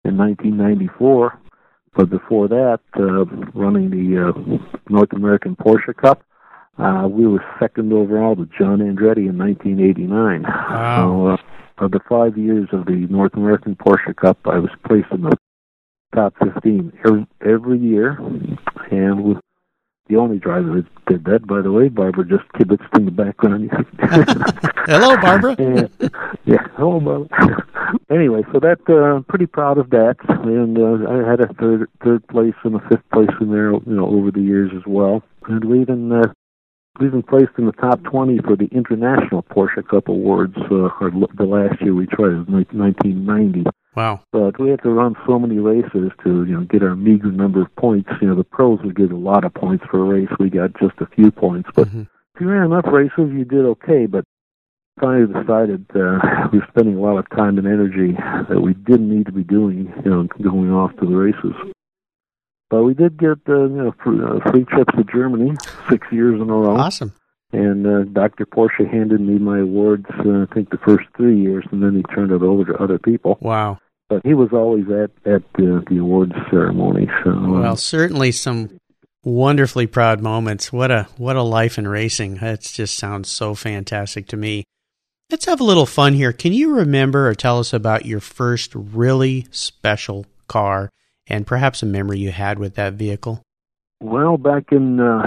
in 0.06 0.18
1994. 0.18 1.40
But 1.96 2.10
before 2.10 2.48
that, 2.48 2.80
uh, 2.98 3.26
running 3.54 3.90
the 3.92 4.30
uh, 4.30 4.70
North 4.90 5.14
American 5.14 5.56
Porsche 5.56 5.96
Cup, 5.96 6.24
uh, 6.78 7.08
we 7.08 7.28
were 7.28 7.44
second 7.60 7.94
overall 7.94 8.36
to 8.36 8.48
John 8.58 8.80
Andretti 8.80 9.30
in 9.30 9.38
1989. 9.38 10.44
Wow. 10.44 10.98
So, 10.98 11.28
uh, 11.28 11.38
of 11.86 11.92
the 11.92 12.00
five 12.08 12.38
years 12.38 12.70
of 12.72 12.86
the 12.86 13.08
North 13.10 13.34
American 13.34 13.76
Porsche 13.76 14.16
Cup, 14.16 14.38
I 14.46 14.60
was 14.60 14.70
placed 14.86 15.12
in 15.12 15.22
the 15.22 15.38
top 16.13 16.34
15 16.43 16.93
every, 17.06 17.28
every 17.45 17.80
year, 17.80 18.17
and 18.91 19.23
with 19.23 19.38
the 20.08 20.17
only 20.17 20.38
driver 20.38 20.76
that 20.76 21.06
did 21.06 21.26
that, 21.26 21.47
by 21.47 21.62
the 21.62 21.71
way, 21.71 21.88
Barbara 21.88 22.26
just 22.26 22.47
kibitzed 22.54 22.97
in 22.97 23.06
the 23.06 23.12
background. 23.12 23.71
hello, 24.86 25.15
Barbara. 25.17 25.56
and, 25.60 25.89
yeah, 26.45 26.67
hello, 26.76 26.99
Barbara. 26.99 27.65
anyway, 28.12 28.41
so 28.52 28.60
that 28.60 28.80
uh, 28.89 29.21
pretty 29.30 29.45
proud 29.45 29.78
of 29.78 29.89
that, 29.91 30.15
and 30.28 30.78
uh, 30.78 31.10
I 31.10 31.30
had 31.30 31.39
a 31.39 31.54
third 31.54 31.89
third 32.04 32.28
place 32.28 32.56
and 32.63 32.76
a 32.76 32.80
fifth 32.89 33.10
place 33.13 33.30
in 33.39 33.52
there, 33.52 33.71
you 33.71 33.82
know, 33.86 34.08
over 34.08 34.30
the 34.30 34.41
years 34.41 34.71
as 34.76 34.84
well, 34.86 35.23
and 35.47 35.63
we 35.63 35.82
even 35.82 36.12
uh, 36.12 36.34
we 36.99 37.08
even 37.08 37.23
placed 37.23 37.52
in 37.58 37.65
the 37.65 37.71
top 37.71 38.04
20 38.04 38.39
for 38.39 38.56
the 38.56 38.67
International 38.71 39.41
Porsche 39.41 39.88
Cup 39.88 40.10
Awards. 40.10 40.56
Uh, 40.58 40.89
the 41.38 41.45
last 41.47 41.82
year 41.82 41.95
we 41.95 42.06
tried, 42.06 42.34
it 42.34 42.38
was 42.39 42.47
1990. 42.47 43.63
Wow. 43.96 44.22
But 44.32 44.60
we 44.60 44.70
had 44.70 44.82
to 44.84 44.90
run 44.90 45.16
so 45.28 45.38
many 45.38 45.60
races 45.60 46.12
to, 46.24 46.46
you 46.46 46.56
know, 46.58 46.62
get 46.62 46.84
our 46.84 46.96
meager 46.96 47.32
number 47.32 47.62
of 47.62 47.76
points. 47.76 48.10
You 48.22 48.28
know, 48.28 48.36
the 48.36 48.44
pros 48.44 48.80
would 48.84 48.96
get 48.96 49.12
a 49.12 49.16
lot 49.18 49.46
of 49.46 49.54
points 49.54 49.86
for 49.90 50.00
a 50.00 50.04
race. 50.04 50.30
We 50.40 50.50
got 50.50 50.72
just 50.80 50.96
a 51.00 51.06
few 51.06 51.32
points. 51.32 51.70
But 51.76 51.88
Mhm. 51.90 52.08
if 52.36 52.42
you 52.42 52.50
ran 52.50 52.66
enough 52.66 52.88
races, 52.88 53.32
you 53.32 53.46
did 53.46 53.66
okay. 53.66 54.08
But 54.08 54.26
finally 55.00 55.28
decided 55.28 55.86
uh, 55.96 56.48
we 56.52 56.60
were 56.60 56.68
spending 56.70 56.98
a 56.98 57.02
lot 57.02 57.18
of 57.18 57.30
time 57.30 57.58
and 57.58 57.68
energy 57.68 58.14
that 58.50 58.62
we 58.62 58.74
didn't 58.74 59.10
need 59.10 59.26
to 59.28 59.32
be 59.32 59.44
doing, 59.44 59.92
you 60.04 60.10
know, 60.10 60.28
going 60.42 60.72
off 60.72 60.96
to 60.98 61.06
the 61.06 61.16
races. 61.16 61.54
But 62.70 62.84
we 62.84 62.96
did 62.96 63.18
get, 63.18 63.38
uh, 63.48 63.66
you 63.66 63.70
know, 63.70 63.94
free, 64.04 64.20
uh, 64.24 64.40
trips 64.66 64.96
to 64.96 65.04
Germany 65.04 65.56
six 65.90 66.08
years 66.12 66.42
in 66.42 66.50
a 66.50 66.54
row. 66.54 66.76
Awesome. 66.76 67.12
And 67.52 67.86
uh, 67.86 68.04
Dr. 68.12 68.48
Porsche 68.48 68.90
handed 68.92 69.22
me 69.22 69.38
my 69.38 69.60
awards, 69.60 70.08
uh, 70.10 70.42
I 70.50 70.54
think, 70.54 70.72
the 70.72 70.80
first 70.80 71.06
three 71.16 71.40
years, 71.40 71.64
and 71.72 71.84
then 71.84 71.96
he 71.96 72.02
turned 72.16 72.32
it 72.32 72.42
over 72.42 72.66
to 72.66 72.76
other 72.82 72.98
people. 72.98 73.38
Wow. 73.42 73.78
But 74.10 74.22
he 74.26 74.34
was 74.34 74.50
always 74.52 74.86
at 74.89 75.12
at 75.26 75.44
uh, 75.58 75.82
the 75.89 75.98
awards 76.00 76.34
ceremony. 76.50 77.08
So 77.24 77.32
uh, 77.32 77.62
Well, 77.62 77.76
certainly 77.76 78.32
some 78.32 78.78
wonderfully 79.24 79.88
proud 79.88 80.22
moments. 80.22 80.72
What 80.72 80.92
a 80.92 81.08
what 81.18 81.36
a 81.36 81.44
life 81.44 81.78
in 81.78 81.88
racing. 81.88 82.36
That 82.36 82.62
just 82.62 82.98
sounds 82.98 83.30
so 83.30 83.56
fantastic 83.56 84.28
to 84.28 84.38
me. 84.38 84.66
Let's 85.32 85.46
have 85.46 85.62
a 85.62 85.63
little 85.63 85.86
fun 85.86 86.13
here. 86.13 86.34
Can 86.34 86.54
you 86.54 86.76
remember 86.76 87.28
or 87.28 87.34
tell 87.34 87.58
us 87.60 87.74
about 87.74 88.06
your 88.06 88.20
first 88.20 88.76
really 88.76 89.48
special 89.52 90.26
car 90.48 90.89
and 91.26 91.48
perhaps 91.48 91.82
a 91.82 91.86
memory 91.86 92.20
you 92.20 92.32
had 92.32 92.60
with 92.60 92.76
that 92.76 92.94
vehicle? 92.94 93.42
well, 94.04 94.38
back 94.38 94.66
in 94.72 95.00
uh, 95.00 95.24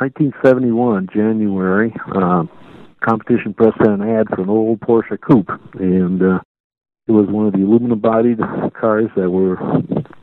1971, 0.00 1.08
January, 1.14 1.94
uh, 2.14 2.44
competition 3.06 3.52
press 3.52 3.74
an 3.80 4.00
ad 4.02 4.26
for 4.28 4.42
an 4.42 4.48
old 4.48 4.80
Porsche 4.80 5.20
coupe, 5.20 5.50
and 5.74 6.22
uh, 6.22 6.40
it 7.08 7.12
was 7.12 7.26
one 7.28 7.46
of 7.46 7.52
the 7.52 7.60
aluminum-bodied 7.60 8.38
cars 8.78 9.10
that 9.16 9.30
were 9.30 9.56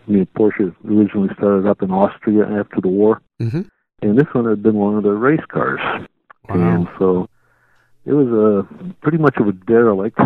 you 0.08 0.18
know, 0.18 0.26
Porsche 0.36 0.76
originally 0.86 1.30
started 1.38 1.68
up 1.68 1.82
in 1.82 1.92
Austria 1.92 2.46
after 2.46 2.82
the 2.82 2.90
war, 2.90 3.22
hmm 3.40 3.62
and 4.02 4.20
this 4.20 4.28
one 4.34 4.46
had 4.46 4.62
been 4.62 4.76
one 4.76 4.98
of 4.98 5.04
their 5.04 5.16
race 5.16 5.46
cars. 5.48 5.80
Wow. 6.50 6.56
And 6.56 6.88
so 7.00 7.30
it 8.06 8.12
was 8.12 8.28
a 8.28 8.94
pretty 9.02 9.18
much 9.18 9.38
of 9.38 9.48
a 9.48 9.54
derelict, 9.54 10.20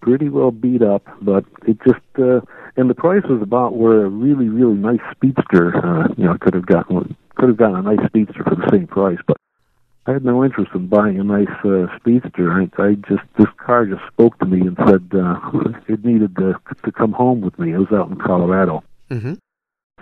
pretty 0.00 0.30
well 0.30 0.50
beat 0.50 0.80
up, 0.82 1.02
but 1.20 1.44
it 1.66 1.76
just 1.86 2.00
uh, 2.18 2.40
and 2.76 2.88
the 2.88 2.94
price 2.94 3.24
was 3.28 3.42
about 3.42 3.76
where 3.76 4.06
a 4.06 4.08
really 4.08 4.48
really 4.48 4.76
nice 4.76 5.00
speedster, 5.14 5.76
uh, 5.76 6.08
you 6.16 6.24
know, 6.24 6.38
could 6.40 6.54
have 6.54 6.64
gotten 6.64 7.14
could 7.36 7.50
have 7.50 7.58
gotten 7.58 7.76
a 7.76 7.82
nice 7.82 8.06
speedster 8.06 8.42
for 8.44 8.54
the 8.54 8.68
same 8.72 8.86
price, 8.86 9.18
but. 9.26 9.36
I 10.08 10.12
had 10.14 10.24
no 10.24 10.42
interest 10.42 10.70
in 10.74 10.86
buying 10.86 11.20
a 11.20 11.24
nice 11.24 11.46
uh, 11.64 11.86
speedster. 11.98 12.50
I, 12.50 12.82
I 12.82 12.94
just 12.94 13.22
this 13.36 13.48
car 13.58 13.84
just 13.84 14.00
spoke 14.10 14.38
to 14.38 14.46
me 14.46 14.62
and 14.62 14.76
said 14.86 15.06
uh, 15.14 15.38
it 15.88 16.04
needed 16.04 16.34
to 16.36 16.54
to 16.84 16.92
come 16.92 17.12
home 17.12 17.42
with 17.42 17.58
me. 17.58 17.74
It 17.74 17.78
was 17.78 17.92
out 17.92 18.08
in 18.08 18.16
Colorado, 18.16 18.82
hmm 19.10 19.34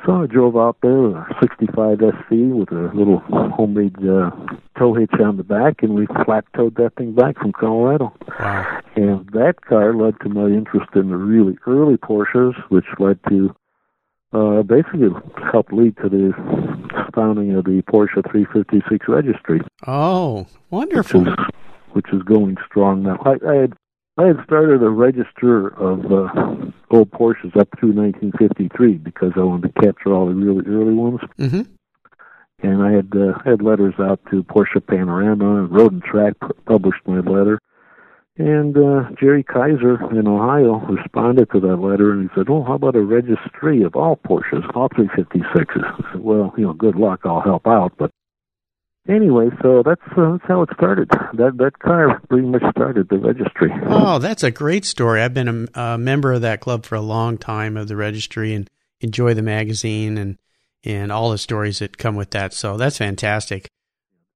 so 0.07 0.23
I 0.23 0.27
drove 0.27 0.57
out 0.57 0.77
there 0.83 1.01
with 1.01 1.17
a 1.17 1.27
65 1.41 1.99
SC 1.99 2.31
with 2.31 2.71
a 2.71 2.91
little 2.95 3.19
homemade 3.29 3.97
uh, 4.07 4.31
tow 4.79 4.95
hitch 4.95 5.11
on 5.21 5.37
the 5.37 5.43
back, 5.43 5.83
and 5.83 5.95
we 5.95 6.07
flat 6.25 6.45
towed 6.55 6.77
that 6.77 6.95
thing 6.97 7.15
back 7.15 7.39
from 7.39 7.53
Colorado. 7.53 8.13
Wow. 8.39 8.81
And 8.95 9.27
that 9.31 9.65
car 9.67 9.95
led 9.95 10.21
to 10.21 10.29
my 10.29 10.47
interest 10.47 10.91
in 10.95 11.11
the 11.11 11.17
really 11.17 11.59
early 11.67 11.97
Porsches, 11.97 12.55
which 12.69 12.85
led 13.01 13.19
to 13.31 13.55
uh, 14.37 14.63
basically 14.63 15.09
helped 15.53 15.73
lead 15.73 15.97
to 15.99 16.09
the 16.09 16.33
founding 17.15 17.55
of 17.55 17.65
the 17.65 17.83
Porsche 17.83 18.23
356 18.31 19.07
registry, 19.09 19.61
Oh, 19.87 20.41
which 20.41 20.49
wonderful. 20.71 21.29
is 21.29 21.35
which 21.93 22.13
is 22.13 22.23
going 22.23 22.57
strong 22.69 23.03
now. 23.03 23.19
I, 23.25 23.37
I 23.49 23.55
had 23.55 23.73
I 24.19 24.27
had 24.29 24.37
started 24.45 24.83
a 24.83 24.91
register 24.91 25.69
of 25.69 26.05
uh, 26.13 26.29
old 26.91 27.11
Porsches 27.11 27.57
up 27.57 27.69
through 27.79 27.93
1953 27.95 28.95
because 28.99 29.33
I 29.37 29.41
wanted 29.41 29.75
to 29.75 29.81
capture 29.81 30.13
all 30.13 30.27
the 30.27 30.35
really 30.35 30.65
early 30.67 30.95
ones. 30.95 31.21
hmm 31.39 31.63
and 32.63 32.83
I 32.83 32.91
had 32.93 33.13
uh, 33.15 33.39
had 33.45 33.61
letters 33.61 33.95
out 33.99 34.19
to 34.31 34.43
Porsche 34.45 34.85
Panorama 34.87 35.63
and 35.65 35.71
Road 35.71 35.93
and 35.93 36.03
Track 36.03 36.35
published 36.65 37.07
my 37.07 37.21
letter. 37.21 37.59
And 38.39 38.77
uh, 38.77 39.09
Jerry 39.19 39.43
Keuper 39.43 40.13
in 40.13 40.29
Ohio 40.29 40.79
responded 40.87 41.51
to 41.53 41.61
that 41.61 41.77
letter 41.77 42.13
and 42.13 42.29
he 42.29 42.35
said, 42.37 42.51
"Oh, 42.51 42.63
how 42.63 42.75
about 42.75 42.95
a 42.95 43.01
registry 43.01 43.83
of 43.83 43.97
all 43.97 44.17
Porsches, 44.17 44.65
all 44.75 44.91
356s?" 44.91 45.83
I 45.83 46.13
said, 46.13 46.21
"Well, 46.21 46.53
you 46.59 46.65
know, 46.65 46.75
good 46.75 46.97
luck. 46.97 47.21
I'll 47.25 47.41
help 47.41 47.67
out." 47.67 47.95
But 47.97 48.11
anyway, 49.09 49.49
so 49.63 49.83
that's 49.83 50.03
uh, 50.19 50.33
that's 50.33 50.45
how 50.47 50.63
it 50.63 50.69
started. 50.75 51.09
That 51.09 51.57
that 51.57 51.79
car 51.79 52.21
pretty 52.29 52.47
much 52.47 52.63
started 52.73 53.09
the 53.09 53.19
registry. 53.19 53.73
Oh, 53.87 54.19
that's 54.19 54.43
a 54.43 54.51
great 54.51 54.85
story. 54.85 55.23
I've 55.23 55.35
been 55.35 55.69
a, 55.75 55.81
a 55.81 55.99
member 55.99 56.35
of 56.35 56.43
that 56.43 56.61
club 56.61 56.85
for 56.85 56.97
a 56.97 57.01
long 57.01 57.39
time 57.39 57.79
of 57.79 57.89
the 57.89 57.97
registry 57.97 58.53
and 58.53 58.69
enjoy 59.01 59.33
the 59.33 59.43
magazine 59.43 60.19
and 60.19 60.39
and 60.85 61.11
all 61.11 61.31
the 61.31 61.39
stories 61.39 61.79
that 61.79 61.97
come 61.97 62.17
with 62.17 62.33
that. 62.33 62.53
So 62.53 62.77
that's 62.77 62.99
fantastic. 62.99 63.71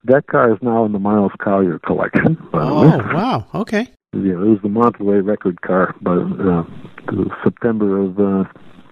That 0.05 0.27
car 0.27 0.53
is 0.53 0.59
now 0.63 0.85
in 0.85 0.93
the 0.93 0.99
Miles 0.99 1.33
Collier 1.43 1.79
collection. 1.81 2.39
Oh, 2.53 2.99
wow. 3.13 3.47
Okay. 3.55 3.89
Yeah, 4.13 4.33
it 4.33 4.39
was 4.39 4.59
the 4.61 4.69
Monterey 4.69 5.21
record 5.21 5.61
car, 5.63 5.95
but 6.03 6.19
uh, 6.19 6.65
September 7.45 8.01
of 8.01 8.19
uh, 8.19 8.43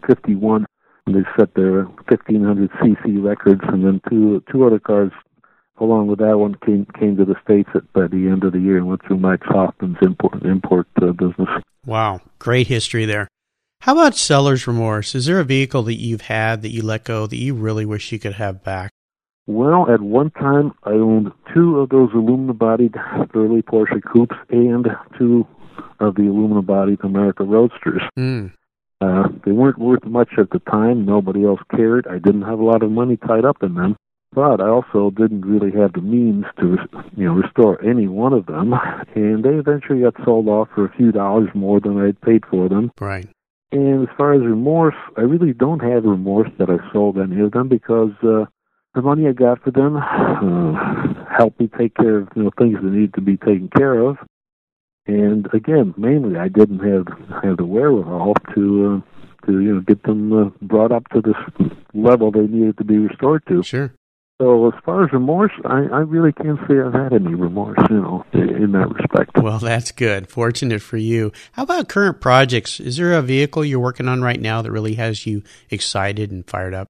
'51, 0.06 0.64
they 1.06 1.24
set 1.36 1.52
their 1.56 1.86
1500 2.06 2.70
cc 2.70 3.24
records, 3.24 3.60
and 3.64 3.84
then 3.84 4.00
two 4.08 4.40
two 4.48 4.64
other 4.64 4.78
cars 4.78 5.10
along 5.80 6.06
with 6.06 6.18
that 6.18 6.38
one 6.38 6.54
came 6.64 6.86
came 6.98 7.16
to 7.16 7.24
the 7.24 7.34
states 7.42 7.68
at 7.74 7.92
by 7.92 8.06
the 8.06 8.28
end 8.28 8.44
of 8.44 8.52
the 8.52 8.60
year 8.60 8.76
and 8.76 8.86
went 8.86 9.04
through 9.06 9.18
Max 9.18 9.46
Hoffman's 9.46 9.96
import 10.02 10.42
import 10.44 10.86
uh, 11.02 11.12
business. 11.12 11.48
Wow. 11.84 12.20
Great 12.38 12.66
history 12.66 13.04
there. 13.04 13.28
How 13.80 13.92
about 13.92 14.14
seller's 14.14 14.66
remorse? 14.66 15.14
Is 15.14 15.26
there 15.26 15.40
a 15.40 15.44
vehicle 15.44 15.82
that 15.84 15.94
you've 15.94 16.22
had 16.22 16.62
that 16.62 16.70
you 16.70 16.82
let 16.82 17.04
go 17.04 17.26
that 17.26 17.36
you 17.36 17.54
really 17.54 17.86
wish 17.86 18.12
you 18.12 18.18
could 18.18 18.34
have 18.34 18.62
back? 18.64 18.90
Well, 19.48 19.90
at 19.90 20.02
one 20.02 20.30
time, 20.32 20.74
I 20.84 20.90
owned 20.90 21.32
two 21.54 21.78
of 21.78 21.88
those 21.88 22.10
aluminum-bodied 22.12 22.94
early 23.34 23.62
Porsche 23.62 24.02
coupes 24.02 24.36
and 24.50 24.86
two 25.18 25.46
of 26.00 26.16
the 26.16 26.24
aluminum-bodied 26.24 27.00
America 27.02 27.44
Roadsters. 27.44 28.02
Mm. 28.18 28.52
Uh, 29.00 29.28
they 29.46 29.52
weren't 29.52 29.78
worth 29.78 30.04
much 30.04 30.28
at 30.36 30.50
the 30.50 30.58
time. 30.70 31.06
Nobody 31.06 31.46
else 31.46 31.60
cared. 31.74 32.06
I 32.06 32.18
didn't 32.18 32.42
have 32.42 32.58
a 32.58 32.64
lot 32.64 32.82
of 32.82 32.90
money 32.90 33.16
tied 33.16 33.46
up 33.46 33.62
in 33.62 33.72
them. 33.72 33.96
But 34.34 34.60
I 34.60 34.68
also 34.68 35.08
didn't 35.16 35.46
really 35.46 35.72
have 35.80 35.94
the 35.94 36.02
means 36.02 36.44
to, 36.60 36.76
you 37.16 37.24
know, 37.24 37.32
restore 37.32 37.82
any 37.82 38.06
one 38.06 38.34
of 38.34 38.44
them, 38.44 38.74
and 39.14 39.42
they 39.42 39.54
eventually 39.54 40.02
got 40.02 40.22
sold 40.26 40.48
off 40.48 40.68
for 40.74 40.84
a 40.84 40.92
few 40.92 41.10
dollars 41.10 41.48
more 41.54 41.80
than 41.80 41.98
I 41.98 42.06
had 42.06 42.20
paid 42.20 42.44
for 42.50 42.68
them. 42.68 42.92
Right. 43.00 43.26
And 43.72 44.06
as 44.06 44.14
far 44.18 44.34
as 44.34 44.42
remorse, 44.42 44.94
I 45.16 45.22
really 45.22 45.54
don't 45.54 45.80
have 45.80 46.04
remorse 46.04 46.50
that 46.58 46.68
I 46.68 46.76
sold 46.92 47.16
any 47.16 47.40
of 47.40 47.52
them 47.52 47.68
because 47.68 48.12
uh, 48.22 48.44
the 48.98 49.02
money 49.02 49.28
I 49.28 49.32
got 49.32 49.62
for 49.62 49.70
them 49.70 49.96
uh, 49.96 51.24
helped 51.38 51.60
me 51.60 51.70
take 51.78 51.94
care 51.94 52.18
of 52.18 52.28
you 52.34 52.42
know 52.42 52.50
things 52.58 52.74
that 52.82 52.90
needed 52.90 53.14
to 53.14 53.20
be 53.20 53.36
taken 53.36 53.70
care 53.76 54.00
of. 54.00 54.16
And 55.06 55.46
again, 55.54 55.94
mainly 55.96 56.36
I 56.36 56.48
didn't 56.48 56.80
have 56.80 57.06
have 57.44 57.58
the 57.58 57.64
wherewithal 57.64 58.34
to 58.54 59.02
uh, 59.06 59.46
to 59.46 59.52
you 59.60 59.74
know 59.74 59.80
get 59.82 60.02
them 60.02 60.32
uh, 60.32 60.50
brought 60.62 60.90
up 60.90 61.08
to 61.10 61.20
this 61.20 61.70
level 61.94 62.32
they 62.32 62.40
needed 62.40 62.76
to 62.78 62.84
be 62.84 62.98
restored 62.98 63.44
to. 63.46 63.62
Sure. 63.62 63.94
So 64.40 64.68
as 64.68 64.74
far 64.84 65.04
as 65.04 65.12
remorse, 65.12 65.52
I, 65.64 65.78
I 65.92 66.00
really 66.00 66.32
can't 66.32 66.58
say 66.68 66.78
I've 66.78 66.94
had 66.94 67.12
any 67.12 67.34
remorse, 67.34 67.78
you 67.90 67.96
know, 67.96 68.24
in, 68.32 68.48
in 68.50 68.72
that 68.72 68.88
respect. 68.88 69.36
Well, 69.36 69.58
that's 69.58 69.90
good. 69.90 70.28
Fortunate 70.28 70.80
for 70.80 70.96
you. 70.96 71.32
How 71.52 71.64
about 71.64 71.88
current 71.88 72.20
projects? 72.20 72.78
Is 72.78 72.98
there 72.98 73.14
a 73.14 73.22
vehicle 73.22 73.64
you're 73.64 73.80
working 73.80 74.06
on 74.06 74.22
right 74.22 74.40
now 74.40 74.62
that 74.62 74.70
really 74.70 74.94
has 74.94 75.26
you 75.26 75.42
excited 75.70 76.30
and 76.30 76.46
fired 76.46 76.72
up? 76.72 76.86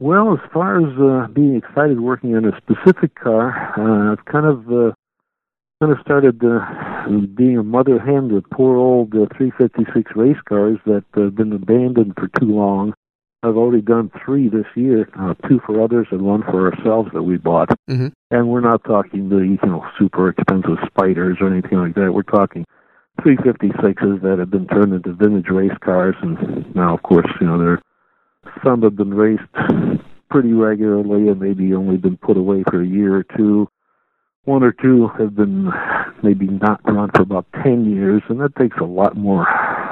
Well, 0.00 0.32
as 0.32 0.40
far 0.50 0.78
as 0.78 0.98
uh, 0.98 1.30
being 1.30 1.56
excited 1.56 2.00
working 2.00 2.34
on 2.34 2.46
a 2.46 2.56
specific 2.56 3.14
car, 3.14 3.52
uh, 3.76 4.12
I've 4.12 4.24
kind 4.24 4.46
of 4.46 4.66
uh, 4.72 4.94
kind 5.78 5.92
of 5.92 5.98
started 6.00 6.42
uh, 6.42 7.06
being 7.34 7.58
a 7.58 7.62
mother 7.62 7.98
hen 7.98 8.32
with 8.34 8.48
poor 8.48 8.78
old 8.78 9.14
uh, 9.14 9.26
356 9.36 10.12
race 10.16 10.40
cars 10.48 10.78
that 10.86 11.04
uh, 11.18 11.24
have 11.24 11.36
been 11.36 11.52
abandoned 11.52 12.14
for 12.16 12.28
too 12.40 12.46
long. 12.46 12.94
I've 13.42 13.58
already 13.58 13.82
done 13.82 14.10
three 14.24 14.48
this 14.48 14.66
year, 14.74 15.06
uh, 15.18 15.34
two 15.46 15.60
for 15.66 15.82
others 15.82 16.06
and 16.10 16.22
one 16.22 16.44
for 16.44 16.72
ourselves 16.72 17.10
that 17.12 17.22
we 17.22 17.36
bought. 17.36 17.68
Mm-hmm. 17.90 18.08
And 18.30 18.48
we're 18.48 18.60
not 18.60 18.82
talking 18.84 19.28
the 19.28 19.36
you 19.36 19.58
know 19.62 19.84
super 19.98 20.30
expensive 20.30 20.78
spiders 20.86 21.36
or 21.42 21.52
anything 21.52 21.78
like 21.78 21.94
that. 21.96 22.12
We're 22.14 22.22
talking 22.22 22.64
356s 23.20 24.22
that 24.22 24.38
have 24.38 24.50
been 24.50 24.66
turned 24.66 24.94
into 24.94 25.12
vintage 25.12 25.50
race 25.50 25.76
cars, 25.84 26.16
and 26.22 26.74
now 26.74 26.94
of 26.94 27.02
course 27.02 27.26
you 27.38 27.46
know 27.46 27.58
they're 27.58 27.82
some 28.64 28.82
have 28.82 28.96
been 28.96 29.14
raced 29.14 29.42
pretty 30.30 30.52
regularly 30.52 31.28
and 31.28 31.40
maybe 31.40 31.74
only 31.74 31.96
been 31.96 32.16
put 32.16 32.36
away 32.36 32.62
for 32.70 32.80
a 32.80 32.86
year 32.86 33.16
or 33.16 33.24
two. 33.36 33.68
One 34.44 34.62
or 34.62 34.72
two 34.72 35.08
have 35.18 35.34
been 35.34 35.70
maybe 36.22 36.46
not 36.46 36.80
run 36.84 37.10
for 37.14 37.22
about 37.22 37.46
10 37.62 37.90
years, 37.90 38.22
and 38.28 38.40
that 38.40 38.56
takes 38.56 38.78
a 38.78 38.84
lot 38.84 39.16
more 39.16 39.46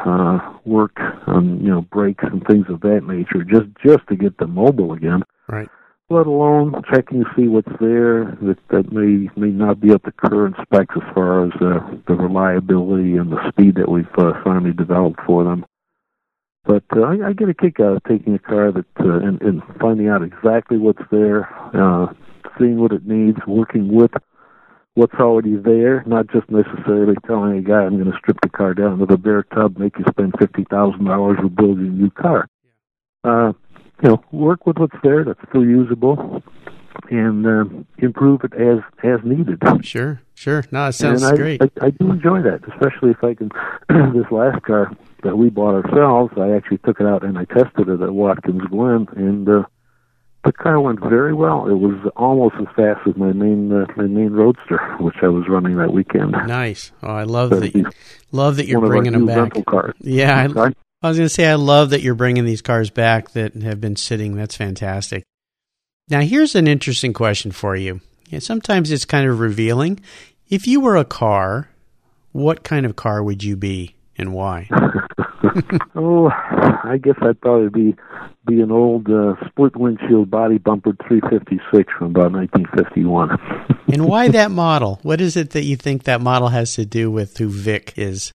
uh, 0.06 0.58
work 0.64 0.98
on, 1.26 1.60
you 1.60 1.70
know, 1.70 1.82
brakes 1.82 2.24
and 2.30 2.44
things 2.46 2.66
of 2.68 2.80
that 2.80 3.02
nature 3.06 3.44
just, 3.44 3.66
just 3.84 4.06
to 4.08 4.16
get 4.16 4.38
them 4.38 4.54
mobile 4.54 4.92
again. 4.92 5.22
Right. 5.48 5.68
Let 6.10 6.26
alone 6.26 6.82
checking 6.90 7.22
to 7.22 7.30
see 7.36 7.48
what's 7.48 7.68
there 7.80 8.38
that, 8.40 8.56
that 8.70 8.90
may 8.90 9.28
may 9.36 9.50
not 9.50 9.78
be 9.78 9.92
up 9.92 10.04
to 10.04 10.12
current 10.12 10.56
specs 10.62 10.94
as 10.96 11.14
far 11.14 11.44
as 11.44 11.52
uh, 11.60 11.80
the 12.06 12.14
reliability 12.14 13.16
and 13.16 13.30
the 13.30 13.46
speed 13.50 13.74
that 13.74 13.90
we've 13.90 14.06
uh, 14.16 14.32
finally 14.42 14.72
developed 14.72 15.20
for 15.26 15.44
them. 15.44 15.66
But 16.64 16.84
uh, 16.94 17.00
I, 17.00 17.28
I 17.28 17.32
get 17.32 17.48
a 17.48 17.54
kick 17.54 17.80
out 17.80 17.96
of 17.96 18.04
taking 18.04 18.34
a 18.34 18.38
car 18.38 18.72
that 18.72 18.84
uh, 19.00 19.18
and, 19.20 19.40
and 19.40 19.62
finding 19.80 20.08
out 20.08 20.22
exactly 20.22 20.76
what's 20.76 21.02
there, 21.10 21.48
uh, 21.74 22.12
seeing 22.58 22.78
what 22.78 22.92
it 22.92 23.06
needs, 23.06 23.38
working 23.46 23.94
with 23.94 24.10
what's 24.94 25.14
already 25.14 25.56
there, 25.56 26.02
not 26.06 26.26
just 26.30 26.50
necessarily 26.50 27.14
telling 27.26 27.56
a 27.56 27.62
guy 27.62 27.84
I'm 27.84 27.96
going 27.98 28.10
to 28.10 28.18
strip 28.18 28.38
the 28.42 28.48
car 28.48 28.74
down 28.74 28.98
to 28.98 29.06
the 29.06 29.16
bare 29.16 29.44
tub, 29.44 29.78
make 29.78 29.96
you 29.98 30.04
spend 30.10 30.34
fifty 30.38 30.64
thousand 30.64 31.04
dollars 31.04 31.38
to 31.40 31.48
build 31.48 31.78
you 31.78 31.86
a 31.86 31.90
new 31.90 32.10
car. 32.10 32.48
Uh, 33.24 33.52
you 34.02 34.10
know, 34.10 34.24
work 34.32 34.66
with 34.66 34.78
what's 34.78 34.96
there 35.02 35.24
that's 35.24 35.40
still 35.48 35.64
usable, 35.64 36.42
and 37.10 37.46
uh, 37.46 37.64
improve 37.98 38.42
it 38.44 38.52
as 38.54 38.78
as 39.02 39.20
needed. 39.24 39.62
Sure. 39.82 40.20
Sure. 40.34 40.62
No, 40.70 40.86
it 40.86 40.92
sounds 40.92 41.22
I, 41.22 41.34
great. 41.34 41.62
I, 41.62 41.70
I 41.80 41.90
do 41.90 42.10
enjoy 42.10 42.42
that, 42.42 42.60
especially 42.68 43.10
if 43.10 43.24
I 43.24 43.34
can. 43.34 43.50
this 44.14 44.30
last 44.30 44.62
car 44.62 44.92
that 45.22 45.36
we 45.36 45.50
bought 45.50 45.84
ourselves, 45.84 46.32
I 46.36 46.50
actually 46.52 46.78
took 46.78 47.00
it 47.00 47.06
out 47.06 47.24
and 47.24 47.38
I 47.38 47.44
tested 47.44 47.88
it 47.88 48.00
at 48.00 48.12
Watkins 48.12 48.62
Glen, 48.70 49.06
and 49.16 49.48
uh, 49.48 49.62
the 50.44 50.52
car 50.52 50.80
went 50.80 51.00
very 51.00 51.34
well. 51.34 51.66
It 51.68 51.74
was 51.74 51.96
almost 52.16 52.54
as 52.60 52.66
fast 52.76 53.00
as 53.08 53.16
my 53.16 53.32
main 53.32 53.72
uh, 53.72 53.86
my 53.96 54.04
main 54.04 54.30
Roadster, 54.32 54.78
which 55.00 55.16
I 55.22 55.28
was 55.28 55.44
running 55.48 55.76
that 55.76 55.92
weekend. 55.92 56.32
nice. 56.32 56.92
Oh, 57.02 57.08
I 57.12 57.24
love 57.24 57.50
So 57.50 57.60
that. 57.60 57.72
he's 57.74 57.84
Love 58.30 58.56
that 58.56 58.66
you're 58.66 58.80
one 58.80 58.88
bringing 58.90 59.14
of 59.14 59.26
them 59.26 59.48
back. 59.48 59.94
Yeah, 60.00 60.36
I, 60.54 60.72
I 61.02 61.08
was 61.08 61.16
going 61.16 61.28
to 61.28 61.28
say, 61.28 61.46
I 61.46 61.54
love 61.54 61.90
that 61.90 62.02
you're 62.02 62.14
bringing 62.14 62.44
these 62.44 62.60
cars 62.62 62.90
back 62.90 63.30
that 63.30 63.54
have 63.54 63.80
been 63.80 63.96
sitting. 63.96 64.36
That's 64.36 64.56
fantastic. 64.56 65.24
Now, 66.10 66.20
here's 66.20 66.54
an 66.54 66.66
interesting 66.68 67.12
question 67.12 67.50
for 67.52 67.76
you. 67.76 68.00
Yeah, 68.28 68.38
sometimes 68.40 68.90
it's 68.90 69.04
kind 69.04 69.28
of 69.28 69.40
revealing. 69.40 70.00
If 70.50 70.66
you 70.66 70.80
were 70.80 70.96
a 70.96 71.04
car, 71.04 71.68
what 72.32 72.62
kind 72.64 72.84
of 72.86 72.96
car 72.96 73.22
would 73.22 73.42
you 73.44 73.56
be 73.56 73.94
and 74.18 74.32
why? 74.32 74.68
oh, 75.94 76.30
I 76.30 76.98
guess 77.02 77.16
I'd 77.22 77.40
probably 77.40 77.68
be 77.68 77.96
be 78.46 78.60
an 78.60 78.72
old 78.72 79.08
uh, 79.10 79.34
split 79.46 79.76
windshield 79.76 80.30
body 80.30 80.58
bumpered 80.58 80.98
356 81.06 81.92
from 81.98 82.08
about 82.08 82.32
1951. 82.32 83.38
and 83.92 84.06
why 84.06 84.28
that 84.28 84.50
model? 84.50 84.98
What 85.02 85.20
is 85.20 85.36
it 85.36 85.50
that 85.50 85.64
you 85.64 85.76
think 85.76 86.04
that 86.04 86.20
model 86.20 86.48
has 86.48 86.74
to 86.74 86.86
do 86.86 87.10
with 87.10 87.36
who 87.36 87.48
Vic 87.48 87.92
is? 87.96 88.32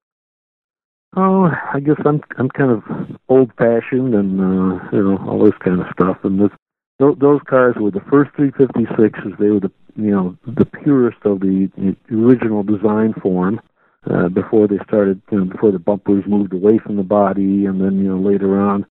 Oh, 1.17 1.51
I 1.73 1.81
guess 1.81 1.97
I'm 2.05 2.23
I'm 2.37 2.49
kind 2.51 2.71
of 2.71 2.83
old 3.29 3.51
fashioned 3.57 4.15
and 4.15 4.41
uh, 4.41 4.89
you 4.93 5.03
know 5.03 5.19
all 5.27 5.45
this 5.45 5.57
kind 5.61 5.81
of 5.81 5.87
stuff. 5.93 6.19
And 6.23 6.41
this 6.41 6.51
those 6.99 7.41
cars 7.49 7.77
were 7.79 7.91
the 7.91 8.03
first 8.11 8.33
356s. 8.33 9.39
They 9.39 9.51
were 9.51 9.61
the 9.61 9.73
you 9.97 10.11
know 10.11 10.37
the 10.47 10.67
purest 10.67 11.19
of 11.25 11.41
the, 11.41 11.71
the 11.77 11.97
original 12.15 12.63
design 12.63 13.15
form. 13.15 13.61
Uh, 14.09 14.29
before 14.29 14.69
they 14.69 14.79
started, 14.87 15.21
you 15.31 15.39
know, 15.39 15.45
before 15.45 15.73
the 15.73 15.79
bumpers 15.79 16.25
moved 16.27 16.53
away 16.53 16.79
from 16.79 16.97
the 16.97 17.03
body, 17.03 17.67
and 17.67 17.81
then 17.81 17.99
you 17.99 18.09
know 18.09 18.19
later 18.19 18.59
on, 18.59 18.87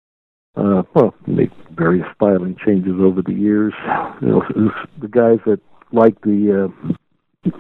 uh, 0.56 0.84
well, 0.94 1.16
make 1.26 1.50
various 1.72 2.06
styling 2.16 2.56
changes 2.64 2.94
over 3.00 3.22
the 3.22 3.34
years. 3.34 3.74
You 4.22 4.28
know, 4.28 4.72
the 5.00 5.08
guys 5.08 5.40
that 5.46 5.62
like 5.92 6.20
the 6.22 6.66
uh, 6.66 6.94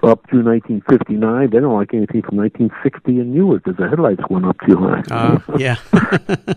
up 0.03 0.25
through 0.29 0.43
1959. 0.43 1.49
They 1.49 1.59
don't 1.59 1.73
like 1.73 1.93
anything 1.93 2.21
from 2.21 2.37
1960 2.37 3.19
and 3.19 3.33
newer 3.33 3.59
because 3.59 3.77
the 3.77 3.87
headlights 3.87 4.23
went 4.29 4.45
up 4.45 4.57
too 4.67 4.77
high. 4.77 5.03
Uh, 5.09 5.39
yeah. 5.57 5.77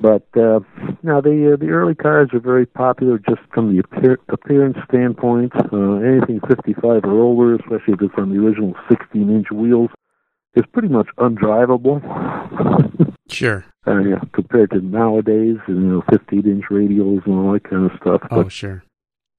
but 0.00 0.26
uh, 0.36 0.60
now 1.02 1.20
the 1.20 1.54
uh, 1.54 1.56
the 1.56 1.70
early 1.70 1.94
cars 1.94 2.30
are 2.32 2.40
very 2.40 2.66
popular 2.66 3.18
just 3.18 3.40
from 3.52 3.72
the 3.72 3.80
appear- 3.80 4.20
appearance 4.28 4.76
standpoint. 4.88 5.52
Uh, 5.72 5.96
anything 5.96 6.40
55 6.46 7.04
or 7.04 7.20
older, 7.20 7.54
especially 7.54 7.94
if 7.94 8.02
it's 8.02 8.14
on 8.18 8.30
the 8.30 8.44
original 8.44 8.74
16 8.88 9.30
inch 9.30 9.50
wheels, 9.50 9.90
is 10.56 10.64
pretty 10.72 10.88
much 10.88 11.08
undrivable. 11.18 12.00
sure. 13.28 13.64
Uh, 13.86 13.98
yeah, 13.98 14.18
compared 14.32 14.70
to 14.70 14.80
nowadays, 14.80 15.56
you 15.68 15.74
know, 15.74 16.02
15 16.10 16.40
inch 16.44 16.64
radials 16.70 17.24
and 17.26 17.34
all 17.34 17.52
that 17.52 17.64
kind 17.64 17.88
of 17.88 17.96
stuff. 18.00 18.22
Oh, 18.30 18.44
but, 18.44 18.52
sure. 18.52 18.82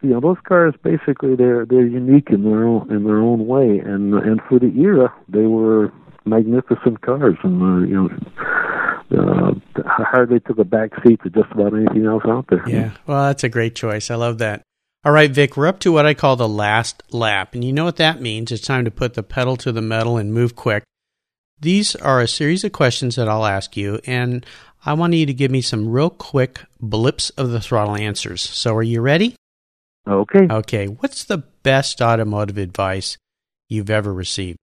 you 0.01 0.12
know 0.12 0.21
those 0.21 0.38
cars 0.47 0.73
basically 0.84 1.36
they're 1.36 1.65
they're 1.65 1.86
unique 1.86 2.30
in 2.30 2.43
their 2.43 2.65
own 2.65 2.89
in 2.91 3.03
their 3.03 3.17
own 3.17 3.45
way. 3.47 3.80
And 3.80 4.13
and 4.13 4.39
for 4.47 4.60
the 4.60 4.71
era 4.80 5.13
they 5.27 5.47
were 5.47 5.91
magnificent 6.25 7.01
cars. 7.01 7.36
And 7.43 7.62
uh, 7.62 7.86
you 7.86 7.95
know 7.95 8.10
uh, 9.10 9.53
hardly 9.86 10.39
took 10.39 10.60
a 10.60 10.63
back 10.63 10.91
seat 11.06 11.19
to 11.23 11.30
just 11.30 11.51
about 11.51 11.73
anything 11.73 12.06
else 12.06 12.23
out 12.25 12.45
there. 12.49 12.63
Yeah. 12.67 12.91
Well 13.06 13.25
that's 13.25 13.43
a 13.43 13.49
great 13.49 13.75
choice. 13.75 14.10
I 14.10 14.15
love 14.15 14.38
that. 14.38 14.62
All 15.03 15.12
right 15.12 15.32
vic 15.32 15.58
we're 15.58 15.67
up 15.67 15.80
to 15.82 15.91
what 15.91 16.06
i 16.06 16.13
call 16.13 16.38
the 16.38 16.47
last 16.47 17.03
lap. 17.12 17.53
And 17.53 17.65
you 17.65 17.73
know 17.73 17.86
what 17.86 17.97
that 17.97 18.21
means? 18.21 18.51
It's 18.51 18.65
time 18.65 18.86
to 18.86 18.91
put 18.91 19.15
the 19.15 19.23
pedal 19.23 19.58
to 19.58 19.73
the 19.73 19.82
metal 19.82 20.15
and 20.15 20.34
move 20.34 20.56
quick 20.56 20.84
these 21.59 21.95
are 21.95 22.21
a 22.21 22.27
series 22.27 22.63
of 22.63 22.71
questions 22.71 23.15
that 23.15 23.27
i'll 23.27 23.45
ask 23.45 23.75
you 23.77 23.99
and 24.05 24.45
i 24.85 24.93
want 24.93 25.13
you 25.13 25.25
to 25.25 25.33
give 25.33 25.51
me 25.51 25.61
some 25.61 25.87
real 25.87 26.09
quick 26.09 26.61
blips 26.79 27.29
of 27.31 27.49
the 27.51 27.61
throttle 27.61 27.95
answers 27.95 28.41
so 28.41 28.75
are 28.75 28.83
you 28.83 29.01
ready 29.01 29.35
Okay. 30.07 30.47
Okay. 30.49 30.87
What's 30.87 31.25
the 31.25 31.39
best 31.63 32.01
automotive 32.01 32.57
advice 32.57 33.17
you've 33.67 33.89
ever 33.89 34.13
received? 34.13 34.57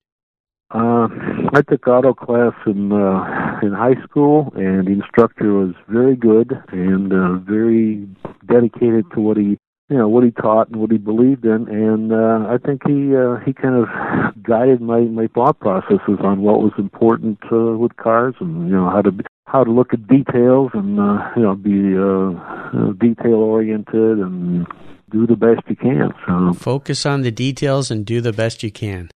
Uh, 0.71 1.09
I 1.53 1.61
took 1.69 1.87
auto 1.87 2.15
class 2.15 2.55
in 2.67 2.91
uh, 2.91 3.61
in 3.63 3.73
high 3.73 4.03
school, 4.03 4.53
and 4.57 4.87
the 4.87 4.93
instructor 4.93 5.53
was 5.53 5.75
very 5.89 6.17
good 6.17 6.53
and 6.73 7.13
uh, 7.13 7.35
very 7.35 8.09
dedicated 8.47 9.05
to 9.13 9.21
what 9.21 9.37
he 9.37 9.59
you 9.91 9.99
know 9.99 10.09
what 10.09 10.25
he 10.25 10.31
taught 10.31 10.69
and 10.69 10.77
what 10.77 10.91
he 10.91 10.99
believed 10.99 11.45
in, 11.45 11.69
and 11.69 12.13
uh, 12.13 12.49
I 12.49 12.57
think 12.65 12.83
he 12.87 13.15
uh, 13.15 13.37
he 13.45 13.53
kind 13.53 13.75
of 13.75 14.43
guided 14.43 14.81
my 14.81 15.01
my 15.01 15.27
thought 15.29 15.61
processes 15.61 16.19
on 16.21 16.41
what 16.41 16.61
was 16.61 16.73
important 16.79 17.39
uh, 17.53 17.77
with 17.77 17.97
cars 17.97 18.35
and 18.41 18.69
you 18.69 18.75
know 18.75 18.89
how 18.89 19.03
to 19.03 19.11
how 19.47 19.63
to 19.63 19.71
look 19.71 19.93
at 19.93 20.07
details 20.07 20.71
and 20.73 20.99
uh, 20.99 21.31
you 21.37 21.43
know 21.43 21.55
be 21.55 21.95
uh, 21.97 22.33
uh 22.79 22.93
detail 22.93 23.35
oriented 23.35 24.19
and 24.19 24.67
do 25.11 25.27
the 25.27 25.37
best 25.37 25.61
you 25.69 25.77
can. 25.77 26.13
So 26.27 26.55
focus 26.55 27.05
on 27.05 27.23
the 27.23 27.31
details 27.31 27.91
and 27.91 28.07
do 28.07 28.21
the 28.23 28.33
best 28.33 28.63
you 28.63 28.73
can. 28.73 29.11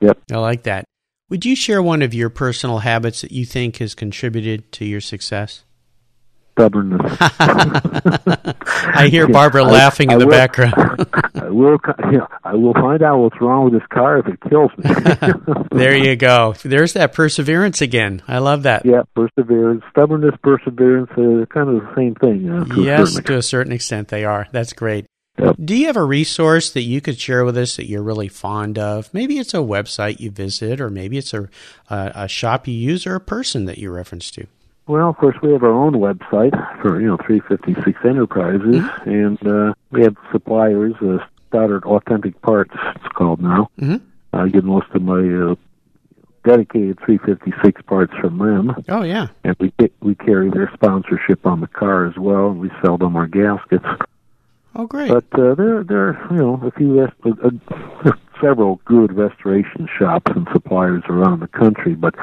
Yep, 0.00 0.18
I 0.30 0.38
like 0.38 0.62
that. 0.62 0.84
Would 1.30 1.44
you 1.44 1.56
share 1.56 1.82
one 1.82 2.02
of 2.02 2.14
your 2.14 2.30
personal 2.30 2.80
habits 2.80 3.22
that 3.22 3.32
you 3.32 3.44
think 3.44 3.78
has 3.78 3.94
contributed 3.94 4.70
to 4.72 4.84
your 4.84 5.00
success? 5.00 5.64
Stubbornness. 6.52 7.16
I 7.20 9.08
hear 9.10 9.26
Barbara 9.28 9.64
I, 9.64 9.70
laughing 9.70 10.10
I, 10.10 10.14
in 10.14 10.16
I 10.16 10.20
the 10.20 10.26
will, 10.26 10.32
background. 10.32 10.74
I 11.34 11.48
will. 11.48 11.78
You 12.12 12.18
know, 12.18 12.28
I 12.44 12.54
will 12.54 12.74
find 12.74 13.02
out 13.02 13.20
what's 13.20 13.40
wrong 13.40 13.64
with 13.64 13.72
this 13.72 13.86
car 13.88 14.18
if 14.18 14.26
it 14.26 14.38
kills 14.50 14.70
me. 14.76 14.90
there 15.70 15.96
you 15.96 16.14
go. 16.14 16.54
There's 16.62 16.92
that 16.92 17.14
perseverance 17.14 17.80
again. 17.80 18.22
I 18.28 18.38
love 18.38 18.64
that. 18.64 18.84
Yeah, 18.84 19.02
perseverance, 19.14 19.82
stubbornness, 19.90 20.34
perseverance. 20.42 21.10
Uh, 21.12 21.46
kind 21.46 21.70
of 21.70 21.82
the 21.82 21.92
same 21.96 22.14
thing. 22.16 22.66
To 22.74 22.82
yes, 22.82 23.16
a 23.16 23.22
to 23.22 23.36
a 23.38 23.42
certain 23.42 23.72
extent, 23.72 24.08
they 24.08 24.24
are. 24.24 24.46
That's 24.52 24.74
great. 24.74 25.06
Yep. 25.38 25.56
Do 25.64 25.74
you 25.74 25.86
have 25.86 25.96
a 25.96 26.04
resource 26.04 26.70
that 26.72 26.82
you 26.82 27.00
could 27.00 27.18
share 27.18 27.44
with 27.44 27.56
us 27.56 27.76
that 27.76 27.88
you're 27.88 28.02
really 28.02 28.28
fond 28.28 28.78
of? 28.78 29.12
Maybe 29.14 29.38
it's 29.38 29.54
a 29.54 29.58
website 29.58 30.20
you 30.20 30.30
visit, 30.30 30.80
or 30.80 30.90
maybe 30.90 31.16
it's 31.16 31.32
a, 31.32 31.48
a, 31.88 32.12
a 32.14 32.28
shop 32.28 32.68
you 32.68 32.74
use, 32.74 33.06
or 33.06 33.14
a 33.14 33.20
person 33.20 33.64
that 33.64 33.78
you 33.78 33.90
reference 33.90 34.30
to. 34.32 34.46
Well, 34.92 35.08
of 35.08 35.16
course, 35.16 35.36
we 35.42 35.50
have 35.52 35.62
our 35.62 35.72
own 35.72 35.94
website 35.94 36.52
for 36.82 37.00
you 37.00 37.06
know 37.06 37.16
356 37.16 37.98
Enterprises, 38.04 38.60
mm-hmm. 38.60 39.08
and 39.08 39.46
uh, 39.46 39.72
we 39.90 40.02
have 40.02 40.14
suppliers. 40.30 40.92
Uh, 41.00 41.16
Stoddard 41.48 41.84
Authentic 41.84 42.38
Parts, 42.42 42.74
it's 42.96 43.08
called 43.14 43.40
now. 43.40 43.70
Mm-hmm. 43.80 44.04
I 44.34 44.48
get 44.48 44.64
most 44.64 44.88
of 44.92 45.00
my 45.00 45.52
uh, 45.52 45.54
dedicated 46.44 46.98
356 47.06 47.80
parts 47.82 48.12
from 48.20 48.36
them. 48.36 48.84
Oh 48.90 49.02
yeah, 49.02 49.28
and 49.44 49.56
we 49.58 49.72
we 50.00 50.14
carry 50.14 50.50
their 50.50 50.70
sponsorship 50.74 51.46
on 51.46 51.62
the 51.62 51.68
car 51.68 52.04
as 52.04 52.18
well, 52.18 52.48
and 52.48 52.60
we 52.60 52.70
sell 52.84 52.98
them 52.98 53.16
our 53.16 53.26
gaskets. 53.26 53.86
Oh, 54.74 54.86
great! 54.86 55.08
But 55.08 55.24
uh, 55.32 55.54
there, 55.54 55.84
there, 55.84 56.08
are, 56.08 56.28
you 56.30 56.36
know, 56.36 56.60
a 56.62 56.70
few, 56.70 57.00
rest- 57.00 57.16
uh, 57.24 57.50
uh, 58.10 58.12
several 58.42 58.78
good 58.84 59.14
restoration 59.16 59.88
shops 59.98 60.30
and 60.36 60.46
suppliers 60.52 61.02
around 61.08 61.40
the 61.40 61.48
country. 61.48 61.94
But 61.94 62.14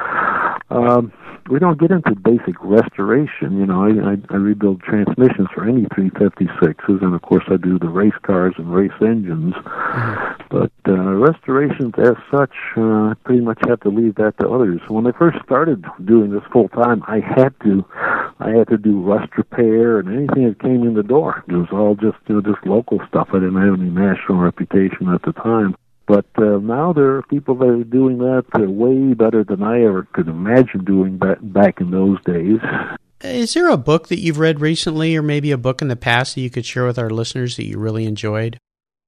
um, 0.70 1.12
we 1.50 1.58
don't 1.58 1.80
get 1.80 1.90
into 1.90 2.14
basic 2.14 2.54
restoration. 2.62 3.58
You 3.58 3.66
know, 3.66 3.82
I, 3.82 4.12
I, 4.12 4.16
I 4.30 4.36
rebuild 4.36 4.82
transmissions 4.82 5.48
for 5.52 5.68
any 5.68 5.82
356s, 5.86 7.02
and 7.02 7.14
of 7.14 7.22
course 7.22 7.44
I 7.48 7.56
do 7.56 7.78
the 7.78 7.88
race 7.88 8.14
cars 8.22 8.54
and 8.56 8.72
race 8.72 8.92
engines. 9.00 9.54
Mm-hmm. 9.54 10.42
But 10.48 10.72
uh, 10.88 10.92
restorations, 10.92 11.94
as 11.98 12.14
such, 12.30 12.54
uh, 12.76 13.10
I 13.10 13.14
pretty 13.24 13.40
much 13.40 13.58
have 13.66 13.80
to 13.80 13.88
leave 13.88 14.14
that 14.16 14.38
to 14.38 14.48
others. 14.48 14.80
When 14.88 15.06
I 15.06 15.12
first 15.12 15.38
started 15.44 15.84
doing 16.04 16.30
this 16.30 16.42
full 16.52 16.68
time, 16.68 17.02
I 17.08 17.20
had 17.20 17.52
to, 17.64 17.84
I 18.38 18.50
had 18.50 18.68
to 18.68 18.78
do 18.78 19.00
rust 19.00 19.36
repair 19.36 19.98
and 19.98 20.08
anything 20.08 20.48
that 20.48 20.60
came 20.60 20.84
in 20.84 20.94
the 20.94 21.02
door. 21.02 21.44
It 21.48 21.54
was 21.54 21.68
all 21.72 21.96
just, 21.96 22.18
you 22.28 22.36
know, 22.36 22.40
just 22.40 22.64
local 22.64 23.00
stuff. 23.08 23.28
I 23.30 23.40
didn't 23.40 23.60
have 23.60 23.80
any 23.80 23.90
national 23.90 24.38
reputation 24.38 25.08
at 25.08 25.22
the 25.22 25.32
time. 25.32 25.74
But 26.10 26.26
uh, 26.38 26.58
now 26.58 26.92
there 26.92 27.14
are 27.14 27.22
people 27.22 27.54
that 27.54 27.68
are 27.68 27.84
doing 27.84 28.18
that 28.18 28.44
uh, 28.52 28.68
way 28.68 29.14
better 29.14 29.44
than 29.44 29.62
I 29.62 29.84
ever 29.84 30.08
could 30.12 30.26
imagine 30.26 30.84
doing 30.84 31.18
back, 31.18 31.38
back 31.40 31.80
in 31.80 31.92
those 31.92 32.20
days. 32.24 32.58
Is 33.20 33.54
there 33.54 33.68
a 33.68 33.76
book 33.76 34.08
that 34.08 34.18
you've 34.18 34.40
read 34.40 34.60
recently, 34.60 35.16
or 35.16 35.22
maybe 35.22 35.52
a 35.52 35.56
book 35.56 35.80
in 35.80 35.86
the 35.86 35.94
past 35.94 36.34
that 36.34 36.40
you 36.40 36.50
could 36.50 36.66
share 36.66 36.84
with 36.84 36.98
our 36.98 37.10
listeners 37.10 37.54
that 37.58 37.66
you 37.66 37.78
really 37.78 38.06
enjoyed? 38.06 38.58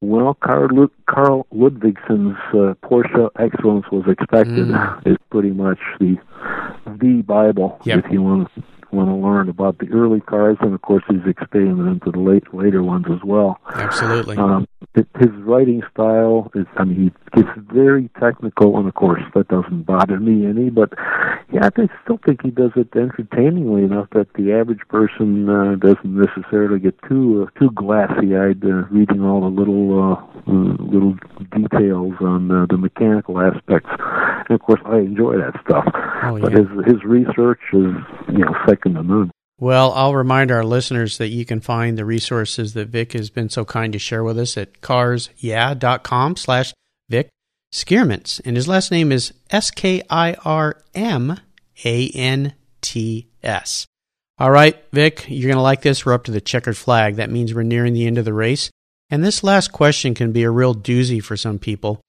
Well, 0.00 0.34
Karl, 0.34 0.68
Lud- 0.70 0.90
Karl 1.10 1.44
Ludvigsen's 1.50 2.36
uh, 2.52 2.74
Porsche 2.84 3.30
Excellence 3.36 3.86
was 3.90 4.04
expected 4.06 4.68
mm. 4.68 5.02
is 5.06 5.16
pretty 5.28 5.50
much 5.50 5.80
the 5.98 6.16
the 6.86 7.22
Bible 7.26 7.80
yep. 7.82 8.04
if 8.04 8.12
you 8.12 8.22
want 8.22 8.48
want 8.92 9.09
to 9.09 9.14
learn 9.14 9.48
about 9.48 9.78
the 9.78 9.88
early 9.90 10.20
cars, 10.20 10.57
and 10.61 10.74
of 10.74 10.83
course 10.83 11.02
he's 11.09 11.26
expanded 11.26 11.87
into 11.87 12.11
the 12.11 12.18
late 12.18 12.52
later 12.52 12.83
ones 12.83 13.07
as 13.11 13.22
well. 13.24 13.59
Absolutely. 13.74 14.37
Um, 14.37 14.66
his 14.94 15.31
writing 15.38 15.83
style 15.92 16.50
is, 16.55 16.66
I 16.76 16.85
mean, 16.85 17.12
he 17.35 17.42
gets 17.42 17.48
very 17.72 18.11
technical, 18.20 18.76
and 18.78 18.87
of 18.87 18.94
course 18.94 19.22
that 19.35 19.48
doesn't 19.48 19.85
bother 19.85 20.20
me 20.20 20.46
any. 20.46 20.70
But 20.70 20.92
yeah, 21.52 21.68
I 21.76 21.88
still 22.05 22.18
think 22.24 22.42
he 22.42 22.50
does 22.50 22.72
it 22.76 22.88
entertainingly 22.94 23.85
enough 23.85 24.09
that 24.12 24.33
the 24.35 24.52
average 24.52 24.87
person 24.88 25.48
uh, 25.48 25.76
doesn't 25.76 26.05
necessarily 26.05 26.81
get 26.81 26.94
too 27.09 27.46
uh, 27.46 27.59
too 27.59 27.70
glassy-eyed 27.70 28.64
uh, 28.64 28.87
reading 28.90 29.22
all 29.22 29.40
the 29.40 29.46
little 29.46 30.12
uh, 30.12 30.50
little 30.50 31.16
details 31.50 32.14
on 32.20 32.50
uh, 32.50 32.66
the 32.68 32.76
mechanical 32.76 33.40
aspects. 33.40 33.90
And 34.48 34.50
of 34.50 34.61
course, 34.61 34.81
I 34.85 34.98
enjoy 34.98 35.38
that 35.38 35.59
stuff. 35.64 35.85
Oh, 36.24 36.37
yeah. 36.37 36.42
But 36.42 36.52
his 36.52 36.66
his 36.87 37.05
research 37.05 37.61
is 37.72 37.92
you 38.28 38.44
know 38.44 38.55
second 38.83 38.95
to 38.95 39.03
none. 39.03 39.31
Well, 39.59 39.92
I'll 39.92 40.14
remind 40.14 40.51
our 40.51 40.64
listeners 40.64 41.18
that 41.18 41.29
you 41.29 41.45
can 41.45 41.61
find 41.61 41.97
the 41.97 42.05
resources 42.05 42.75
that 42.75 42.88
Vic 42.88 43.12
has 43.12 43.31
been 43.31 43.49
so 43.49 43.64
kind 43.64 43.92
to 43.92 43.99
share 43.99 44.25
with 44.25 44.37
us 44.38 44.57
at 44.57 44.81
carsyeah.com 44.81 46.37
slash 46.37 46.75
Vic 47.09 47.29
Skirmants. 47.71 48.40
And 48.40 48.57
his 48.57 48.66
last 48.66 48.90
name 48.90 49.12
is 49.12 49.33
S-K-I-R-M-A-N-T-S. 49.51 50.07
All 54.38 54.51
right, 54.51 54.85
Vic, 54.92 55.27
you're 55.29 55.49
going 55.49 55.57
to 55.57 55.62
like 55.62 55.83
this. 55.83 56.05
We're 56.05 56.14
up 56.14 56.25
to 56.25 56.33
the 56.33 56.40
checkered 56.40 56.77
flag. 56.77 57.14
That 57.16 57.31
means 57.31 57.55
we're 57.55 57.62
nearing 57.62 57.92
the 57.92 58.07
end 58.07 58.18
of 58.18 58.25
the 58.25 58.35
race. 58.35 58.68
And 59.11 59.23
this 59.23 59.45
last 59.45 59.71
question 59.71 60.14
can 60.14 60.33
be 60.33 60.42
a 60.42 60.51
real 60.51 60.75
doozy 60.75 61.23
for 61.23 61.37
some 61.37 61.61
people. 61.61 62.01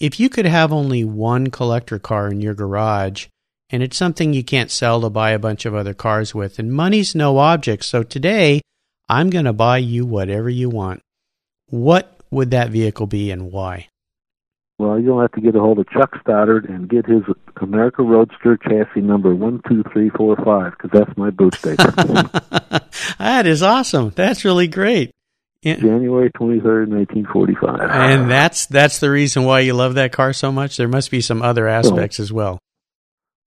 If 0.00 0.18
you 0.18 0.28
could 0.28 0.46
have 0.46 0.72
only 0.72 1.04
one 1.04 1.48
collector 1.50 2.00
car 2.00 2.28
in 2.28 2.40
your 2.40 2.54
garage, 2.54 3.26
and 3.70 3.82
it's 3.82 3.96
something 3.96 4.32
you 4.32 4.44
can't 4.44 4.70
sell 4.70 5.00
to 5.00 5.10
buy 5.10 5.30
a 5.30 5.38
bunch 5.38 5.66
of 5.66 5.74
other 5.74 5.94
cars 5.94 6.34
with. 6.34 6.58
And 6.58 6.72
money's 6.72 7.14
no 7.14 7.38
object. 7.38 7.84
So 7.84 8.02
today, 8.02 8.62
I'm 9.08 9.30
going 9.30 9.44
to 9.44 9.52
buy 9.52 9.78
you 9.78 10.06
whatever 10.06 10.48
you 10.48 10.68
want. 10.70 11.02
What 11.68 12.18
would 12.30 12.50
that 12.50 12.70
vehicle 12.70 13.06
be 13.06 13.30
and 13.30 13.52
why? 13.52 13.88
Well, 14.78 14.98
you'll 15.00 15.20
have 15.20 15.32
to 15.32 15.40
get 15.40 15.56
a 15.56 15.60
hold 15.60 15.80
of 15.80 15.88
Chuck 15.90 16.14
Stoddard 16.20 16.68
and 16.68 16.88
get 16.88 17.04
his 17.04 17.22
America 17.60 18.02
Roadster 18.02 18.56
chassis 18.56 19.00
number 19.00 19.34
one 19.34 19.60
two 19.68 19.82
three 19.92 20.08
four 20.08 20.36
five 20.36 20.72
because 20.72 20.90
that's 20.92 21.18
my 21.18 21.30
boot 21.30 21.54
staker. 21.54 21.90
that 23.18 23.46
is 23.46 23.62
awesome. 23.62 24.12
That's 24.14 24.44
really 24.44 24.68
great. 24.68 25.10
January 25.64 26.30
twenty 26.30 26.60
third, 26.60 26.88
nineteen 26.88 27.26
forty 27.26 27.56
five. 27.56 27.80
And 27.80 28.30
that's 28.30 28.66
that's 28.66 29.00
the 29.00 29.10
reason 29.10 29.42
why 29.42 29.60
you 29.60 29.74
love 29.74 29.94
that 29.94 30.12
car 30.12 30.32
so 30.32 30.52
much. 30.52 30.76
There 30.76 30.86
must 30.86 31.10
be 31.10 31.20
some 31.22 31.42
other 31.42 31.66
aspects 31.66 32.20
well, 32.20 32.24
as 32.24 32.32
well. 32.32 32.58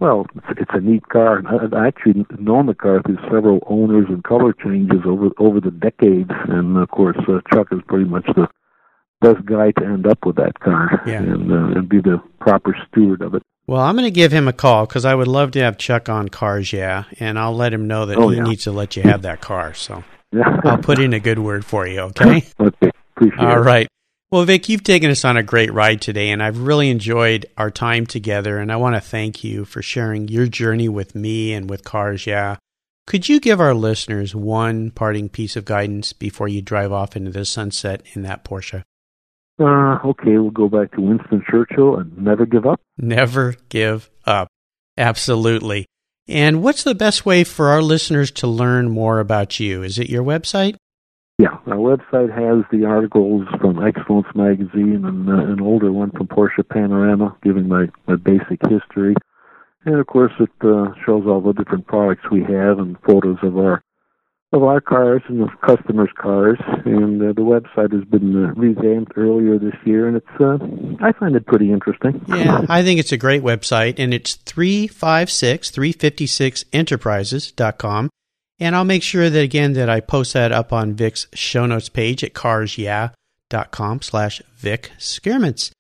Well, 0.02 0.26
it's, 0.36 0.60
it's 0.62 0.72
a 0.74 0.82
neat 0.82 1.08
car. 1.10 1.44
I've 1.48 1.74
actually 1.74 2.26
known 2.40 2.66
the 2.66 2.74
car 2.74 3.04
through 3.04 3.20
several 3.32 3.60
owners 3.68 4.08
and 4.10 4.24
color 4.24 4.52
changes 4.52 5.02
over 5.06 5.30
over 5.38 5.62
the 5.62 5.70
decades, 5.70 6.32
and 6.50 6.76
of 6.76 6.90
course, 6.90 7.18
uh, 7.30 7.40
Chuck 7.54 7.68
is 7.72 7.80
pretty 7.88 8.06
much 8.06 8.26
the 8.36 8.48
best 9.22 9.46
guy 9.46 9.70
to 9.72 9.86
end 9.86 10.08
up 10.08 10.26
with 10.26 10.38
that 10.38 10.60
car 10.60 11.04
yeah. 11.06 11.20
and, 11.22 11.52
uh, 11.52 11.78
and 11.78 11.88
be 11.88 12.02
the 12.02 12.20
proper 12.40 12.76
steward 12.88 13.22
of 13.22 13.36
it. 13.36 13.44
Well, 13.68 13.80
I'm 13.80 13.96
going 13.96 14.06
to 14.06 14.12
give 14.12 14.32
him 14.32 14.48
a 14.48 14.54
call 14.54 14.88
because 14.88 15.06
I 15.06 15.14
would 15.14 15.28
love 15.28 15.52
to 15.52 15.62
have 15.62 15.78
Chuck 15.78 16.10
on 16.10 16.30
Cars 16.30 16.74
Yeah, 16.74 17.04
and 17.20 17.38
I'll 17.38 17.56
let 17.56 17.72
him 17.72 17.88
know 17.88 18.08
that 18.08 18.18
oh, 18.18 18.30
he 18.30 18.38
yeah. 18.38 18.44
needs 18.44 18.64
to 18.64 18.72
let 18.72 18.98
you 18.98 19.04
have 19.04 19.22
that 19.22 19.40
car. 19.40 19.76
So 19.76 20.04
I'll 20.66 20.80
put 20.80 20.98
in 20.98 21.14
a 21.14 21.20
good 21.20 21.38
word 21.38 21.64
for 21.64 21.86
you, 21.86 22.00
okay? 22.00 22.44
okay, 22.60 22.90
appreciate 23.16 23.40
All 23.40 23.60
it. 23.60 23.62
right. 23.62 23.88
Well, 24.32 24.46
Vic, 24.46 24.70
you've 24.70 24.84
taken 24.84 25.12
us 25.12 25.26
on 25.26 25.36
a 25.36 25.44
great 25.44 25.74
ride 25.74 26.00
today, 26.00 26.30
and 26.30 26.42
I've 26.42 26.60
really 26.60 26.90
enjoyed 26.90 27.48
our 27.58 27.70
time 27.70 28.06
together. 28.06 28.60
And 28.60 28.72
I 28.72 28.78
want 28.78 28.96
to 28.96 29.02
thank 29.02 29.44
you 29.44 29.66
for 29.66 29.82
sharing 29.82 30.30
your 30.30 30.48
journey 30.48 30.88
with 30.88 31.14
me 31.16 31.52
and 31.52 31.70
with 31.70 31.84
Cars 31.84 32.26
Yeah. 32.26 32.56
Could 33.08 33.28
you 33.28 33.42
give 33.42 33.60
our 33.60 33.74
listeners 33.74 34.34
one 34.34 34.92
parting 34.92 35.28
piece 35.28 35.58
of 35.58 35.66
guidance 35.66 36.14
before 36.14 36.48
you 36.48 36.62
drive 36.62 36.94
off 36.94 37.18
into 37.18 37.30
the 37.32 37.44
sunset 37.44 38.04
in 38.14 38.22
that 38.22 38.46
Porsche? 38.46 38.84
Uh, 39.60 40.00
okay, 40.06 40.38
we'll 40.38 40.50
go 40.50 40.70
back 40.70 40.94
to 40.94 41.02
Winston 41.02 41.44
Churchill 41.50 41.98
and 41.98 42.18
never 42.18 42.46
give 42.46 42.66
up. 42.66 42.80
Never 42.98 43.56
give 43.68 44.10
up. 44.26 44.48
Absolutely. 44.98 45.88
And 46.30 46.64
what's 46.64 46.84
the 46.84 46.96
best 46.96 47.26
way 47.26 47.44
for 47.44 47.68
our 47.68 47.82
listeners 47.82 48.32
to 48.32 48.48
learn 48.48 48.90
more 48.92 49.20
about 49.20 49.60
you? 49.60 49.84
Is 49.84 50.00
it 50.00 50.10
your 50.10 50.24
website? 50.24 50.78
Yeah, 51.42 51.58
our 51.66 51.98
website 51.98 52.30
has 52.30 52.64
the 52.72 52.86
articles 52.86 53.48
from 53.60 53.84
Excellence 53.84 54.28
Magazine 54.36 55.04
and 55.04 55.28
uh, 55.28 55.52
an 55.52 55.60
older 55.60 55.92
one 55.92 56.12
from 56.12 56.28
Porsche 56.28 56.62
Panorama, 56.70 57.36
giving 57.42 57.68
my, 57.68 57.88
my 58.06 58.16
basic 58.16 58.62
history. 58.70 59.16
And 59.84 59.96
of 59.96 60.06
course, 60.06 60.34
it 60.40 60.52
uh, 60.62 60.94
shows 61.04 61.26
all 61.26 61.42
the 61.42 61.54
different 61.54 61.88
products 61.88 62.30
we 62.32 62.42
have 62.42 62.78
and 62.78 62.96
photos 63.08 63.40
of 63.42 63.58
our 63.58 63.84
of 64.54 64.64
our 64.64 64.82
cars 64.82 65.22
and 65.30 65.42
of 65.42 65.50
customers' 65.66 66.12
cars. 66.16 66.60
And 66.86 67.20
uh, 67.20 67.34
the 67.34 67.42
website 67.42 67.92
has 67.92 68.04
been 68.04 68.46
uh, 68.46 68.54
revamped 68.54 69.14
earlier 69.16 69.58
this 69.58 69.74
year, 69.84 70.08
and 70.08 70.18
it's 70.18 70.28
uh, 70.40 70.60
I 71.04 71.12
find 71.14 71.36
it 71.36 71.48
pretty 71.48 71.72
interesting. 71.72 72.24
Yeah, 72.28 72.66
I 72.70 72.84
think 72.84 73.00
it's 73.00 73.14
a 73.14 73.18
great 73.18 73.42
website, 73.42 73.96
and 73.98 74.14
it's 74.14 74.36
356 74.36 75.72
356enterprises.com. 75.72 78.12
And 78.62 78.76
I'll 78.76 78.86
make 78.86 79.02
sure 79.02 79.28
that 79.28 79.42
again 79.42 79.74
that 79.74 79.90
I 79.90 80.02
post 80.02 80.34
that 80.34 80.52
up 80.52 80.72
on 80.72 80.94
Vic's 80.94 81.28
show 81.34 81.66
notes 81.66 81.90
page 81.90 82.24
at 82.24 82.34
carsyeah.com 82.34 84.02
slash 84.04 84.40
Vic 84.56 84.92
Skirmants. 85.00 85.72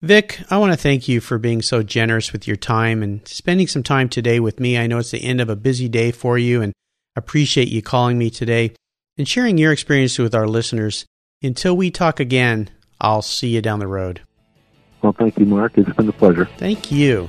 Vic, 0.00 0.40
I 0.48 0.56
want 0.56 0.72
to 0.72 0.78
thank 0.78 1.08
you 1.08 1.20
for 1.20 1.38
being 1.38 1.60
so 1.60 1.82
generous 1.82 2.32
with 2.32 2.46
your 2.46 2.56
time 2.56 3.02
and 3.02 3.26
spending 3.26 3.66
some 3.66 3.82
time 3.82 4.08
today 4.08 4.38
with 4.38 4.60
me. 4.60 4.78
I 4.78 4.86
know 4.86 4.98
it's 4.98 5.10
the 5.10 5.24
end 5.24 5.40
of 5.40 5.48
a 5.50 5.56
busy 5.56 5.88
day 5.88 6.12
for 6.12 6.38
you, 6.38 6.62
and 6.62 6.72
appreciate 7.16 7.68
you 7.68 7.82
calling 7.82 8.16
me 8.16 8.30
today 8.30 8.74
and 9.18 9.26
sharing 9.26 9.58
your 9.58 9.72
experience 9.72 10.16
with 10.16 10.34
our 10.34 10.46
listeners. 10.46 11.04
Until 11.42 11.76
we 11.76 11.90
talk 11.90 12.20
again, 12.20 12.70
I'll 13.00 13.22
see 13.22 13.48
you 13.48 13.60
down 13.60 13.80
the 13.80 13.88
road. 13.88 14.22
Well, 15.02 15.14
thank 15.14 15.36
you, 15.36 15.46
Mark. 15.46 15.76
It's 15.76 15.92
been 15.96 16.08
a 16.08 16.12
pleasure. 16.12 16.48
Thank 16.58 16.92
you. 16.92 17.28